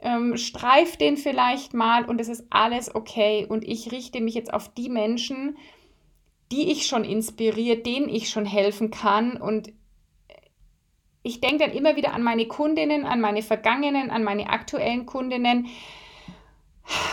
ähm, 0.00 0.36
streift 0.36 1.00
den 1.00 1.16
vielleicht 1.16 1.74
mal 1.74 2.04
und 2.04 2.20
es 2.20 2.28
ist 2.28 2.46
alles 2.50 2.94
okay. 2.94 3.46
Und 3.48 3.66
ich 3.66 3.90
richte 3.90 4.20
mich 4.20 4.34
jetzt 4.34 4.54
auf 4.54 4.72
die 4.72 4.88
Menschen, 4.88 5.58
die 6.52 6.70
ich 6.70 6.86
schon 6.86 7.04
inspiriere, 7.04 7.78
denen 7.78 8.08
ich 8.08 8.30
schon 8.30 8.46
helfen 8.46 8.92
kann. 8.92 9.36
Und 9.36 9.72
ich 11.22 11.40
denke 11.40 11.64
dann 11.64 11.72
immer 11.72 11.96
wieder 11.96 12.14
an 12.14 12.22
meine 12.22 12.46
Kundinnen, 12.46 13.04
an 13.04 13.20
meine 13.20 13.42
vergangenen, 13.42 14.10
an 14.10 14.24
meine 14.24 14.48
aktuellen 14.50 15.06
Kundinnen 15.06 15.68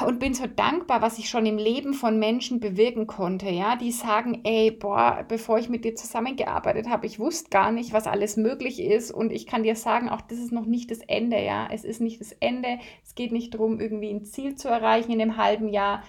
und 0.05 0.19
bin 0.19 0.33
so 0.33 0.47
dankbar, 0.47 1.01
was 1.01 1.19
ich 1.19 1.29
schon 1.29 1.45
im 1.45 1.57
Leben 1.57 1.93
von 1.93 2.17
Menschen 2.17 2.59
bewirken 2.59 3.05
konnte, 3.05 3.49
ja, 3.49 3.75
die 3.75 3.91
sagen, 3.91 4.41
ey, 4.43 4.71
boah, 4.71 5.23
bevor 5.27 5.59
ich 5.59 5.69
mit 5.69 5.85
dir 5.85 5.95
zusammengearbeitet 5.95 6.89
habe, 6.89 7.05
ich 7.05 7.19
wusste 7.19 7.49
gar 7.49 7.71
nicht, 7.71 7.93
was 7.93 8.07
alles 8.07 8.37
möglich 8.37 8.79
ist. 8.81 9.11
Und 9.11 9.31
ich 9.31 9.45
kann 9.45 9.63
dir 9.63 9.75
sagen, 9.75 10.09
auch 10.09 10.21
das 10.21 10.39
ist 10.39 10.51
noch 10.51 10.65
nicht 10.65 10.89
das 10.89 10.99
Ende, 10.99 11.43
ja, 11.43 11.67
es 11.71 11.83
ist 11.83 12.01
nicht 12.01 12.19
das 12.19 12.31
Ende, 12.39 12.79
es 13.05 13.13
geht 13.13 13.31
nicht 13.31 13.53
darum, 13.53 13.79
irgendwie 13.79 14.09
ein 14.09 14.25
Ziel 14.25 14.55
zu 14.55 14.67
erreichen 14.67 15.11
in 15.11 15.21
einem 15.21 15.37
halben 15.37 15.69
Jahr 15.69 16.01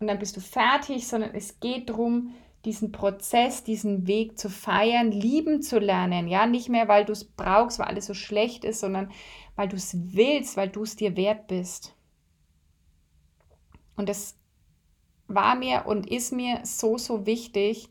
und 0.00 0.06
dann 0.06 0.18
bist 0.18 0.36
du 0.36 0.40
fertig, 0.40 1.08
sondern 1.08 1.34
es 1.34 1.58
geht 1.60 1.90
darum, 1.90 2.34
diesen 2.64 2.92
Prozess, 2.92 3.62
diesen 3.64 4.06
Weg 4.06 4.38
zu 4.38 4.50
feiern, 4.50 5.10
lieben 5.10 5.62
zu 5.62 5.78
lernen. 5.78 6.28
Ja, 6.28 6.46
nicht 6.46 6.68
mehr, 6.68 6.88
weil 6.88 7.04
du 7.04 7.12
es 7.12 7.24
brauchst, 7.24 7.78
weil 7.78 7.86
alles 7.86 8.06
so 8.06 8.14
schlecht 8.14 8.64
ist, 8.64 8.80
sondern 8.80 9.10
weil 9.56 9.68
du 9.68 9.76
es 9.76 9.96
willst, 10.12 10.56
weil 10.56 10.68
du 10.68 10.82
es 10.82 10.96
dir 10.96 11.16
wert 11.16 11.46
bist. 11.46 11.94
Und 13.96 14.08
das 14.08 14.36
war 15.28 15.54
mir 15.54 15.86
und 15.86 16.10
ist 16.10 16.32
mir 16.32 16.60
so, 16.64 16.98
so 16.98 17.26
wichtig, 17.26 17.88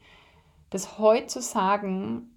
das 0.70 0.98
heute 0.98 1.28
zu 1.28 1.42
sagen, 1.42 2.32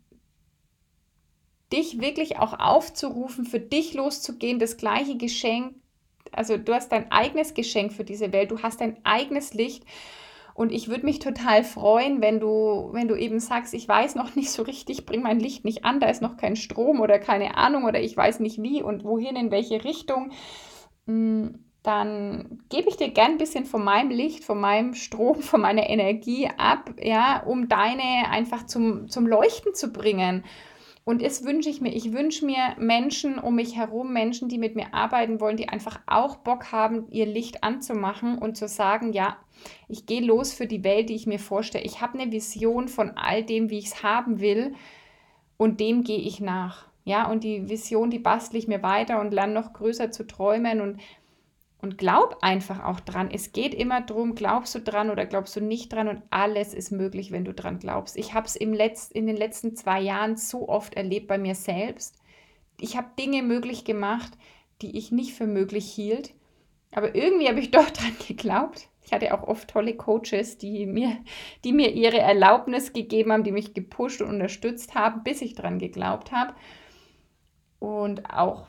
dich 1.72 2.00
wirklich 2.00 2.38
auch 2.38 2.58
aufzurufen, 2.58 3.44
für 3.44 3.60
dich 3.60 3.94
loszugehen, 3.94 4.58
das 4.58 4.76
gleiche 4.76 5.16
Geschenk. 5.16 5.74
Also 6.32 6.56
du 6.56 6.74
hast 6.74 6.90
dein 6.92 7.10
eigenes 7.10 7.54
Geschenk 7.54 7.92
für 7.92 8.04
diese 8.04 8.32
Welt, 8.32 8.50
du 8.50 8.62
hast 8.62 8.80
dein 8.80 9.04
eigenes 9.04 9.54
Licht 9.54 9.84
und 10.54 10.72
ich 10.72 10.88
würde 10.88 11.04
mich 11.04 11.18
total 11.18 11.64
freuen, 11.64 12.20
wenn 12.20 12.40
du, 12.40 12.90
wenn 12.92 13.08
du 13.08 13.16
eben 13.16 13.40
sagst, 13.40 13.74
ich 13.74 13.88
weiß 13.88 14.14
noch 14.14 14.34
nicht 14.34 14.50
so 14.50 14.62
richtig, 14.62 15.06
bring 15.06 15.22
mein 15.22 15.40
Licht 15.40 15.64
nicht 15.64 15.84
an, 15.84 16.00
da 16.00 16.08
ist 16.08 16.22
noch 16.22 16.36
kein 16.36 16.56
Strom 16.56 17.00
oder 17.00 17.18
keine 17.18 17.56
Ahnung 17.56 17.84
oder 17.84 18.00
ich 18.00 18.16
weiß 18.16 18.40
nicht 18.40 18.62
wie 18.62 18.82
und 18.82 19.04
wohin, 19.04 19.36
in 19.36 19.50
welche 19.50 19.84
Richtung. 19.84 20.32
Mm, 21.06 21.48
dann 21.82 22.60
gebe 22.68 22.88
ich 22.88 22.96
dir 22.96 23.08
gern 23.08 23.32
ein 23.32 23.38
bisschen 23.38 23.64
von 23.64 23.82
meinem 23.82 24.10
Licht, 24.10 24.44
von 24.44 24.60
meinem 24.60 24.94
Strom, 24.94 25.36
von 25.42 25.60
meiner 25.60 25.88
Energie 25.88 26.48
ab, 26.56 26.94
ja, 27.00 27.42
um 27.44 27.68
deine 27.68 28.28
einfach 28.30 28.66
zum, 28.66 29.08
zum 29.08 29.26
Leuchten 29.26 29.74
zu 29.74 29.92
bringen. 29.92 30.44
Und 31.04 31.22
das 31.22 31.44
wünsche 31.44 31.70
ich 31.70 31.80
mir. 31.80 31.94
Ich 31.94 32.12
wünsche 32.12 32.44
mir 32.44 32.76
Menschen 32.78 33.38
um 33.38 33.56
mich 33.56 33.76
herum, 33.76 34.12
Menschen, 34.12 34.48
die 34.48 34.58
mit 34.58 34.76
mir 34.76 34.92
arbeiten 34.94 35.40
wollen, 35.40 35.56
die 35.56 35.68
einfach 35.68 36.00
auch 36.06 36.36
Bock 36.36 36.72
haben, 36.72 37.10
ihr 37.10 37.26
Licht 37.26 37.64
anzumachen 37.64 38.38
und 38.38 38.56
zu 38.56 38.68
sagen, 38.68 39.12
ja, 39.12 39.38
ich 39.88 40.06
gehe 40.06 40.20
los 40.20 40.52
für 40.52 40.66
die 40.66 40.84
Welt, 40.84 41.08
die 41.08 41.14
ich 41.14 41.26
mir 41.26 41.38
vorstelle. 41.38 41.84
Ich 41.84 42.00
habe 42.00 42.18
eine 42.18 42.32
Vision 42.32 42.88
von 42.88 43.10
all 43.16 43.42
dem, 43.42 43.70
wie 43.70 43.78
ich 43.78 43.86
es 43.86 44.02
haben 44.02 44.40
will 44.40 44.74
und 45.56 45.80
dem 45.80 46.04
gehe 46.04 46.18
ich 46.18 46.40
nach. 46.40 46.86
Ja, 47.04 47.30
und 47.30 47.44
die 47.44 47.68
Vision, 47.68 48.10
die 48.10 48.18
bastle 48.18 48.58
ich 48.58 48.68
mir 48.68 48.82
weiter 48.82 49.20
und 49.20 49.32
lerne 49.32 49.54
noch 49.54 49.72
größer 49.72 50.10
zu 50.10 50.26
träumen 50.26 50.80
und 50.80 51.00
und 51.82 51.98
glaub 51.98 52.38
einfach 52.42 52.84
auch 52.84 53.00
dran. 53.00 53.30
Es 53.32 53.52
geht 53.52 53.74
immer 53.74 54.00
darum, 54.00 54.34
glaubst 54.34 54.74
du 54.74 54.80
dran 54.80 55.10
oder 55.10 55.26
glaubst 55.26 55.56
du 55.56 55.60
nicht 55.60 55.92
dran 55.92 56.08
und 56.08 56.22
alles 56.30 56.74
ist 56.74 56.90
möglich, 56.90 57.32
wenn 57.32 57.44
du 57.44 57.54
dran 57.54 57.78
glaubst. 57.78 58.16
Ich 58.16 58.34
habe 58.34 58.46
es 58.46 58.56
in 58.56 59.26
den 59.26 59.36
letzten 59.36 59.76
zwei 59.76 60.00
Jahren 60.00 60.36
so 60.36 60.68
oft 60.68 60.94
erlebt 60.94 61.28
bei 61.28 61.38
mir 61.38 61.54
selbst. 61.54 62.16
ich 62.78 62.96
habe 62.96 63.08
Dinge 63.18 63.42
möglich 63.42 63.84
gemacht, 63.84 64.32
die 64.80 64.96
ich 64.96 65.12
nicht 65.12 65.34
für 65.34 65.46
möglich 65.46 65.84
hielt. 65.90 66.32
Aber 66.92 67.14
irgendwie 67.14 67.48
habe 67.48 67.60
ich 67.60 67.70
doch 67.72 67.90
dran 67.90 68.16
geglaubt. 68.26 68.88
Ich 69.04 69.12
hatte 69.12 69.34
auch 69.34 69.46
oft 69.46 69.68
tolle 69.68 69.96
Coaches, 69.96 70.58
die 70.58 70.86
mir, 70.86 71.16
die 71.64 71.72
mir 71.72 71.92
ihre 71.92 72.18
Erlaubnis 72.18 72.92
gegeben 72.92 73.32
haben, 73.32 73.44
die 73.44 73.52
mich 73.52 73.74
gepusht 73.74 74.22
und 74.22 74.28
unterstützt 74.28 74.94
haben, 74.94 75.22
bis 75.24 75.42
ich 75.42 75.54
dran 75.54 75.78
geglaubt 75.78 76.32
habe. 76.32 76.54
Und 77.80 78.30
auch 78.32 78.68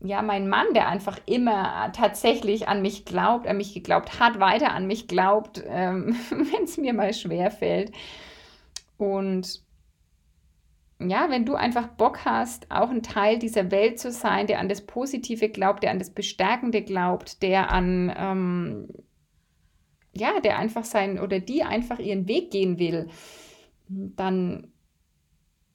ja, 0.00 0.22
mein 0.22 0.48
Mann, 0.48 0.66
der 0.74 0.88
einfach 0.88 1.18
immer 1.26 1.90
tatsächlich 1.92 2.68
an 2.68 2.82
mich 2.82 3.04
glaubt, 3.04 3.46
an 3.46 3.56
mich 3.56 3.72
geglaubt 3.72 4.20
hat, 4.20 4.38
weiter 4.38 4.72
an 4.72 4.86
mich 4.86 5.08
glaubt, 5.08 5.62
ähm, 5.66 6.16
wenn 6.30 6.64
es 6.64 6.76
mir 6.76 6.92
mal 6.92 7.14
schwer 7.14 7.50
fällt. 7.50 7.92
Und 8.98 9.62
ja, 11.00 11.28
wenn 11.30 11.44
du 11.44 11.54
einfach 11.54 11.88
Bock 11.88 12.24
hast, 12.24 12.70
auch 12.70 12.90
ein 12.90 13.02
Teil 13.02 13.38
dieser 13.38 13.70
Welt 13.70 13.98
zu 13.98 14.10
sein, 14.10 14.46
der 14.46 14.60
an 14.60 14.68
das 14.68 14.86
Positive 14.86 15.48
glaubt, 15.48 15.82
der 15.82 15.90
an 15.90 15.98
das 15.98 16.10
Bestärkende 16.10 16.82
glaubt, 16.82 17.42
der 17.42 17.70
an, 17.70 18.12
ähm, 18.16 18.88
ja, 20.12 20.40
der 20.40 20.58
einfach 20.58 20.84
sein 20.84 21.18
oder 21.18 21.40
die 21.40 21.64
einfach 21.64 21.98
ihren 21.98 22.28
Weg 22.28 22.50
gehen 22.50 22.78
will, 22.78 23.08
dann, 23.88 24.72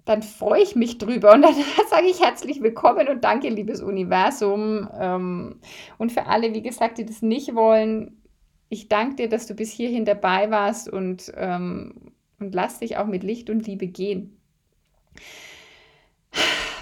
dann 0.10 0.24
freue 0.24 0.63
ich 0.63 0.76
mich 0.76 0.98
drüber 0.98 1.36
und 1.36 1.43
dann 1.43 1.54
sage 1.89 2.08
ich 2.08 2.19
herzlich 2.19 2.63
willkommen 2.63 3.08
und 3.10 3.24
danke, 3.24 3.48
liebes 3.48 3.80
Universum. 3.80 4.89
Ähm, 5.00 5.60
und 6.00 6.12
für 6.12 6.26
alle, 6.26 6.56
wie 6.56 6.63
gesagt, 6.63 6.98
die 6.98 7.06
das 7.06 7.22
nicht 7.22 7.54
wollen, 7.54 8.19
ich 8.69 8.88
danke 8.88 9.17
dir, 9.17 9.30
dass 9.30 9.45
du 9.45 9.54
bis 9.54 9.72
hierhin 9.72 10.06
dabei 10.06 10.50
warst 10.50 10.89
und, 10.89 11.32
ähm, 11.38 12.12
und 12.39 12.56
lass 12.56 12.80
dich 12.80 12.98
auch 12.98 13.06
mit 13.06 13.24
Licht 13.24 13.52
und 13.52 13.67
Liebe 13.67 13.86
gehen. 13.86 14.41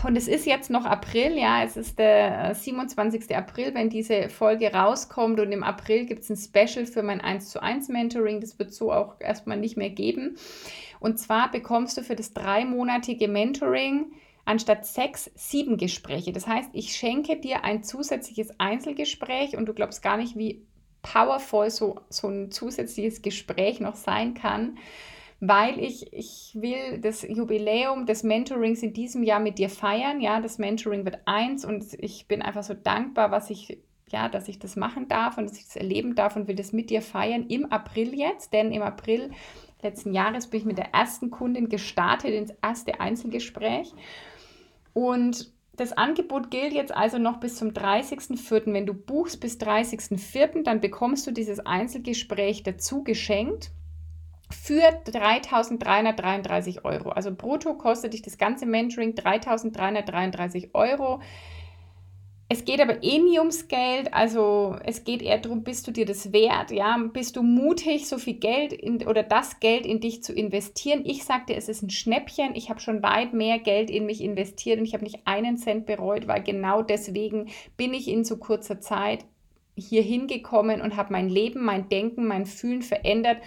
Und 0.04 0.16
es 0.16 0.28
ist 0.28 0.46
jetzt 0.46 0.70
noch 0.70 0.86
April, 0.86 1.38
ja, 1.38 1.64
es 1.64 1.76
ist 1.76 1.98
der 1.98 2.54
27. 2.54 3.30
Äh, 3.30 3.36
April, 3.36 3.74
wenn 3.74 3.90
diese 3.90 4.30
Folge 4.30 4.72
rauskommt. 4.72 5.40
Und 5.40 5.52
im 5.52 5.64
April 5.64 6.06
gibt 6.06 6.22
es 6.22 6.30
ein 6.30 6.38
Special 6.38 6.86
für 6.86 7.04
mein 7.04 7.22
1 7.22 7.50
zu 7.50 7.62
1 7.62 7.90
Mentoring. 7.90 8.40
Das 8.40 8.60
wird 8.60 8.74
so 8.74 8.92
auch 8.92 9.16
erstmal 9.20 9.58
nicht 9.58 9.78
mehr 9.78 9.90
geben. 9.90 10.38
Und 11.00 11.20
zwar 11.20 11.52
bekommst 11.52 11.98
du 11.98 12.04
für 12.04 12.16
das 12.16 12.34
dreimonatige 12.34 13.28
Mentoring 13.28 14.12
anstatt 14.46 14.86
sechs, 14.86 15.30
sieben 15.36 15.78
Gespräche. 15.78 16.32
Das 16.32 16.48
heißt, 16.48 16.70
ich 16.74 16.96
schenke 16.96 17.38
dir 17.38 17.64
ein 17.64 17.84
zusätzliches 17.84 18.60
Einzelgespräch 18.60 19.58
und 19.58 19.66
du 19.66 19.74
glaubst 19.74 20.02
gar 20.02 20.18
nicht, 20.18 20.38
wie 20.38 20.66
powerful 21.02 21.70
so, 21.70 22.00
so 22.10 22.28
ein 22.28 22.52
zusätzliches 22.52 23.22
Gespräch 23.22 23.80
noch 23.80 23.96
sein 23.96 24.34
kann 24.34 24.78
weil 25.40 25.80
ich, 25.80 26.12
ich 26.14 26.52
will 26.56 27.00
das 27.00 27.22
Jubiläum 27.22 28.06
des 28.06 28.24
Mentorings 28.24 28.82
in 28.82 28.94
diesem 28.94 29.24
Jahr 29.24 29.40
mit 29.40 29.60
dir 29.60 29.70
feiern. 29.70 30.20
Ja, 30.20 30.42
das 30.42 30.58
Mentoring 30.58 31.06
wird 31.06 31.20
eins 31.26 31.64
und 31.64 31.86
ich 32.00 32.28
bin 32.28 32.42
einfach 32.42 32.64
so 32.64 32.74
dankbar, 32.74 33.30
was 33.30 33.50
ich, 33.50 33.80
ja, 34.10 34.30
dass 34.30 34.48
ich 34.48 34.58
das 34.58 34.76
machen 34.76 35.08
darf 35.08 35.38
und 35.38 35.50
dass 35.50 35.58
ich 35.58 35.66
das 35.66 35.76
erleben 35.76 36.16
darf 36.16 36.36
und 36.36 36.48
will 36.48 36.56
das 36.56 36.74
mit 36.74 36.90
dir 36.90 37.02
feiern 37.02 37.48
im 37.48 37.72
April 37.72 38.16
jetzt, 38.16 38.52
denn 38.54 38.72
im 38.72 38.82
April 38.82 39.30
letzten 39.84 40.14
Jahres 40.14 40.48
bin 40.48 40.62
ich 40.62 40.66
mit 40.66 40.80
der 40.80 40.94
ersten 40.94 41.30
Kundin 41.30 41.70
gestartet 41.70 42.32
ins 42.32 42.54
erste 42.64 43.00
Einzelgespräch 43.00 43.94
und 44.94 45.52
das 45.76 45.94
Angebot 45.94 46.50
gilt 46.50 46.74
jetzt 46.74 46.92
also 46.92 47.20
noch 47.20 47.40
bis 47.40 47.58
zum 47.58 47.70
30.04. 47.70 48.74
Wenn 48.74 48.88
du 48.88 48.96
buchst 48.96 49.40
bis 49.40 49.58
30.04., 49.58 50.64
dann 50.64 50.82
bekommst 50.82 51.28
du 51.28 51.32
dieses 51.32 51.60
Einzelgespräch 51.60 52.64
dazu 52.64 53.04
geschenkt 53.04 53.70
für 54.50 54.90
3.333 55.06 56.86
Euro. 56.86 57.10
Also 57.10 57.34
brutto 57.34 57.74
kostet 57.76 58.14
dich 58.14 58.22
das 58.22 58.38
ganze 58.38 58.66
Mentoring 58.66 59.14
3.333 59.14 60.70
Euro. 60.74 61.20
Es 62.50 62.64
geht 62.64 62.80
aber 62.80 63.04
eh 63.04 63.20
nie 63.20 63.40
ums 63.40 63.68
Geld, 63.68 64.14
also 64.14 64.78
es 64.86 65.04
geht 65.04 65.22
eher 65.22 65.38
darum, 65.38 65.64
bist 65.64 65.86
du 65.86 65.92
dir 65.92 66.06
das 66.06 66.32
wert, 66.32 66.72
ja, 66.72 66.98
bist 67.12 67.36
du 67.36 67.44
mutig, 67.44 68.08
so 68.08 68.18
viel 68.18 68.36
Geld 68.36 68.72
in, 68.72 69.06
oder 69.06 69.22
das 69.22 69.60
Geld 69.60 69.86
in 69.86 70.00
dich 70.00 70.24
zu 70.24 70.32
investieren. 70.32 71.02
Ich 71.04 71.26
sagte, 71.26 71.54
es 71.56 71.68
ist 71.68 71.84
ein 71.84 71.90
Schnäppchen, 71.90 72.56
ich 72.56 72.70
habe 72.70 72.80
schon 72.80 73.04
weit 73.04 73.34
mehr 73.34 73.60
Geld 73.60 73.90
in 73.90 74.06
mich 74.06 74.22
investiert 74.24 74.80
und 74.80 74.86
ich 74.86 74.94
habe 74.94 75.04
nicht 75.04 75.20
einen 75.26 75.58
Cent 75.58 75.86
bereut, 75.86 76.30
weil 76.30 76.42
genau 76.42 76.84
deswegen 76.84 77.50
bin 77.76 77.94
ich 77.94 78.08
in 78.08 78.24
so 78.24 78.38
kurzer 78.38 78.80
Zeit 78.80 79.26
hier 79.76 80.02
hingekommen 80.02 80.80
und 80.80 80.96
habe 80.96 81.12
mein 81.12 81.28
Leben, 81.28 81.66
mein 81.66 81.90
Denken, 81.90 82.28
mein 82.28 82.46
Fühlen 82.46 82.82
verändert 82.82 83.40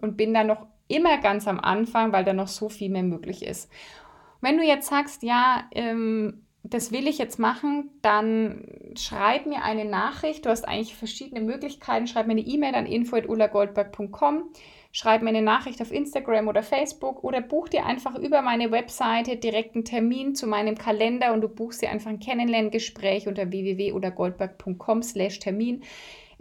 und 0.00 0.16
bin 0.16 0.34
da 0.34 0.44
noch 0.44 0.66
immer 0.88 1.18
ganz 1.18 1.46
am 1.46 1.60
Anfang, 1.60 2.12
weil 2.12 2.24
da 2.24 2.32
noch 2.32 2.48
so 2.48 2.68
viel 2.68 2.90
mehr 2.90 3.02
möglich 3.02 3.44
ist. 3.44 3.70
Wenn 4.40 4.56
du 4.56 4.64
jetzt 4.64 4.88
sagst, 4.88 5.22
ja, 5.22 5.64
ähm, 5.72 6.46
das 6.62 6.92
will 6.92 7.08
ich 7.08 7.18
jetzt 7.18 7.38
machen, 7.38 7.90
dann 8.02 8.64
schreib 8.96 9.46
mir 9.46 9.62
eine 9.62 9.84
Nachricht. 9.84 10.44
Du 10.44 10.50
hast 10.50 10.68
eigentlich 10.68 10.94
verschiedene 10.94 11.40
Möglichkeiten. 11.40 12.06
Schreib 12.06 12.26
mir 12.26 12.32
eine 12.32 12.42
E-Mail 12.42 12.74
an 12.74 12.86
info.ulagoldberg.com. 12.86 14.50
Schreib 14.92 15.22
mir 15.22 15.28
eine 15.28 15.42
Nachricht 15.42 15.80
auf 15.80 15.92
Instagram 15.92 16.48
oder 16.48 16.62
Facebook 16.62 17.22
oder 17.22 17.40
buch 17.40 17.68
dir 17.68 17.86
einfach 17.86 18.16
über 18.16 18.42
meine 18.42 18.72
Webseite 18.72 19.36
direkt 19.36 19.74
einen 19.74 19.84
Termin 19.84 20.34
zu 20.34 20.46
meinem 20.48 20.76
Kalender 20.76 21.32
und 21.32 21.42
du 21.42 21.48
buchst 21.48 21.80
dir 21.80 21.90
einfach 21.90 22.10
ein 22.10 22.18
Kennenlerngespräch 22.18 23.28
unter 23.28 23.50
www.ulagoldberg.com 23.50 25.02
slash 25.02 25.38
Termin. 25.38 25.84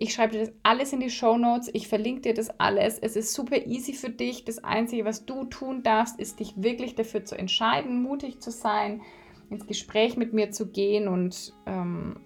Ich 0.01 0.13
schreibe 0.13 0.31
dir 0.31 0.45
das 0.45 0.53
alles 0.63 0.93
in 0.93 1.01
die 1.01 1.09
Show 1.09 1.37
Notes. 1.37 1.69
Ich 1.73 1.89
verlinke 1.89 2.21
dir 2.21 2.33
das 2.33 2.49
alles. 2.57 2.97
Es 2.99 3.17
ist 3.17 3.33
super 3.33 3.65
easy 3.65 3.91
für 3.91 4.09
dich. 4.09 4.45
Das 4.45 4.63
Einzige, 4.63 5.03
was 5.03 5.25
du 5.25 5.43
tun 5.43 5.83
darfst, 5.83 6.17
ist 6.17 6.39
dich 6.39 6.53
wirklich 6.55 6.95
dafür 6.95 7.25
zu 7.25 7.37
entscheiden, 7.37 8.01
mutig 8.01 8.39
zu 8.39 8.49
sein, 8.49 9.01
ins 9.49 9.67
Gespräch 9.67 10.15
mit 10.15 10.31
mir 10.31 10.51
zu 10.51 10.67
gehen. 10.67 11.09
Und 11.09 11.53
ähm, 11.65 12.21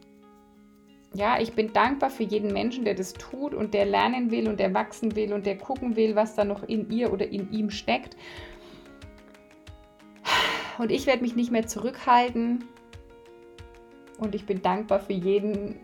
ja, 1.15 1.41
ich 1.41 1.53
bin 1.53 1.73
dankbar 1.73 2.11
für 2.11 2.21
jeden 2.21 2.53
Menschen, 2.53 2.85
der 2.85 2.93
das 2.93 3.13
tut 3.13 3.55
und 3.55 3.73
der 3.73 3.85
lernen 3.85 4.29
will 4.29 4.47
und 4.47 4.59
der 4.59 4.75
wachsen 4.75 5.15
will 5.15 5.33
und 5.33 5.47
der 5.47 5.57
gucken 5.57 5.95
will, 5.95 6.15
was 6.15 6.35
da 6.35 6.45
noch 6.45 6.61
in 6.61 6.91
ihr 6.91 7.11
oder 7.11 7.27
in 7.27 7.51
ihm 7.51 7.71
steckt. 7.71 8.15
Und 10.77 10.91
ich 10.91 11.07
werde 11.07 11.23
mich 11.23 11.35
nicht 11.35 11.51
mehr 11.51 11.65
zurückhalten. 11.65 12.65
Und 14.19 14.35
ich 14.35 14.45
bin 14.45 14.61
dankbar 14.61 14.99
für 14.99 15.13
jeden, 15.13 15.79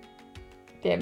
der 0.84 0.99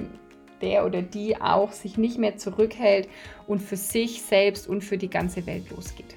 der 0.62 0.86
oder 0.86 1.02
die 1.02 1.40
auch 1.40 1.72
sich 1.72 1.98
nicht 1.98 2.18
mehr 2.18 2.38
zurückhält 2.38 3.08
und 3.48 3.60
für 3.60 3.78
sich 3.78 4.22
selbst 4.22 4.68
und 4.68 4.84
für 4.84 4.98
die 4.98 5.10
ganze 5.10 5.46
Welt 5.46 5.70
losgeht. 5.70 6.16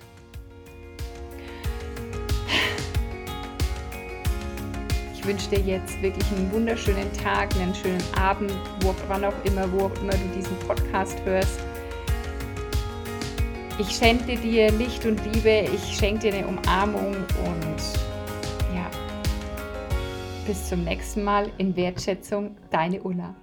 Ich 5.21 5.27
wünsche 5.27 5.51
dir 5.51 5.61
jetzt 5.61 6.01
wirklich 6.01 6.25
einen 6.33 6.51
wunderschönen 6.51 7.13
Tag, 7.13 7.55
einen 7.57 7.75
schönen 7.75 8.03
Abend, 8.19 8.51
wo, 8.81 8.95
wann 9.07 9.23
auch 9.23 9.45
immer, 9.45 9.71
wo 9.71 9.85
auch 9.85 10.03
immer 10.03 10.13
du 10.13 10.35
diesen 10.35 10.57
Podcast 10.61 11.23
hörst. 11.27 11.61
Ich 13.79 13.91
schenke 13.91 14.37
dir 14.37 14.73
Licht 14.73 15.05
und 15.05 15.21
Liebe, 15.27 15.69
ich 15.75 15.97
schenke 15.99 16.31
dir 16.31 16.39
eine 16.39 16.47
Umarmung 16.47 17.15
und 17.15 17.83
ja, 18.75 18.91
bis 20.47 20.71
zum 20.71 20.85
nächsten 20.85 21.23
Mal 21.23 21.51
in 21.59 21.77
Wertschätzung, 21.77 22.57
deine 22.71 23.03
Ulla. 23.03 23.35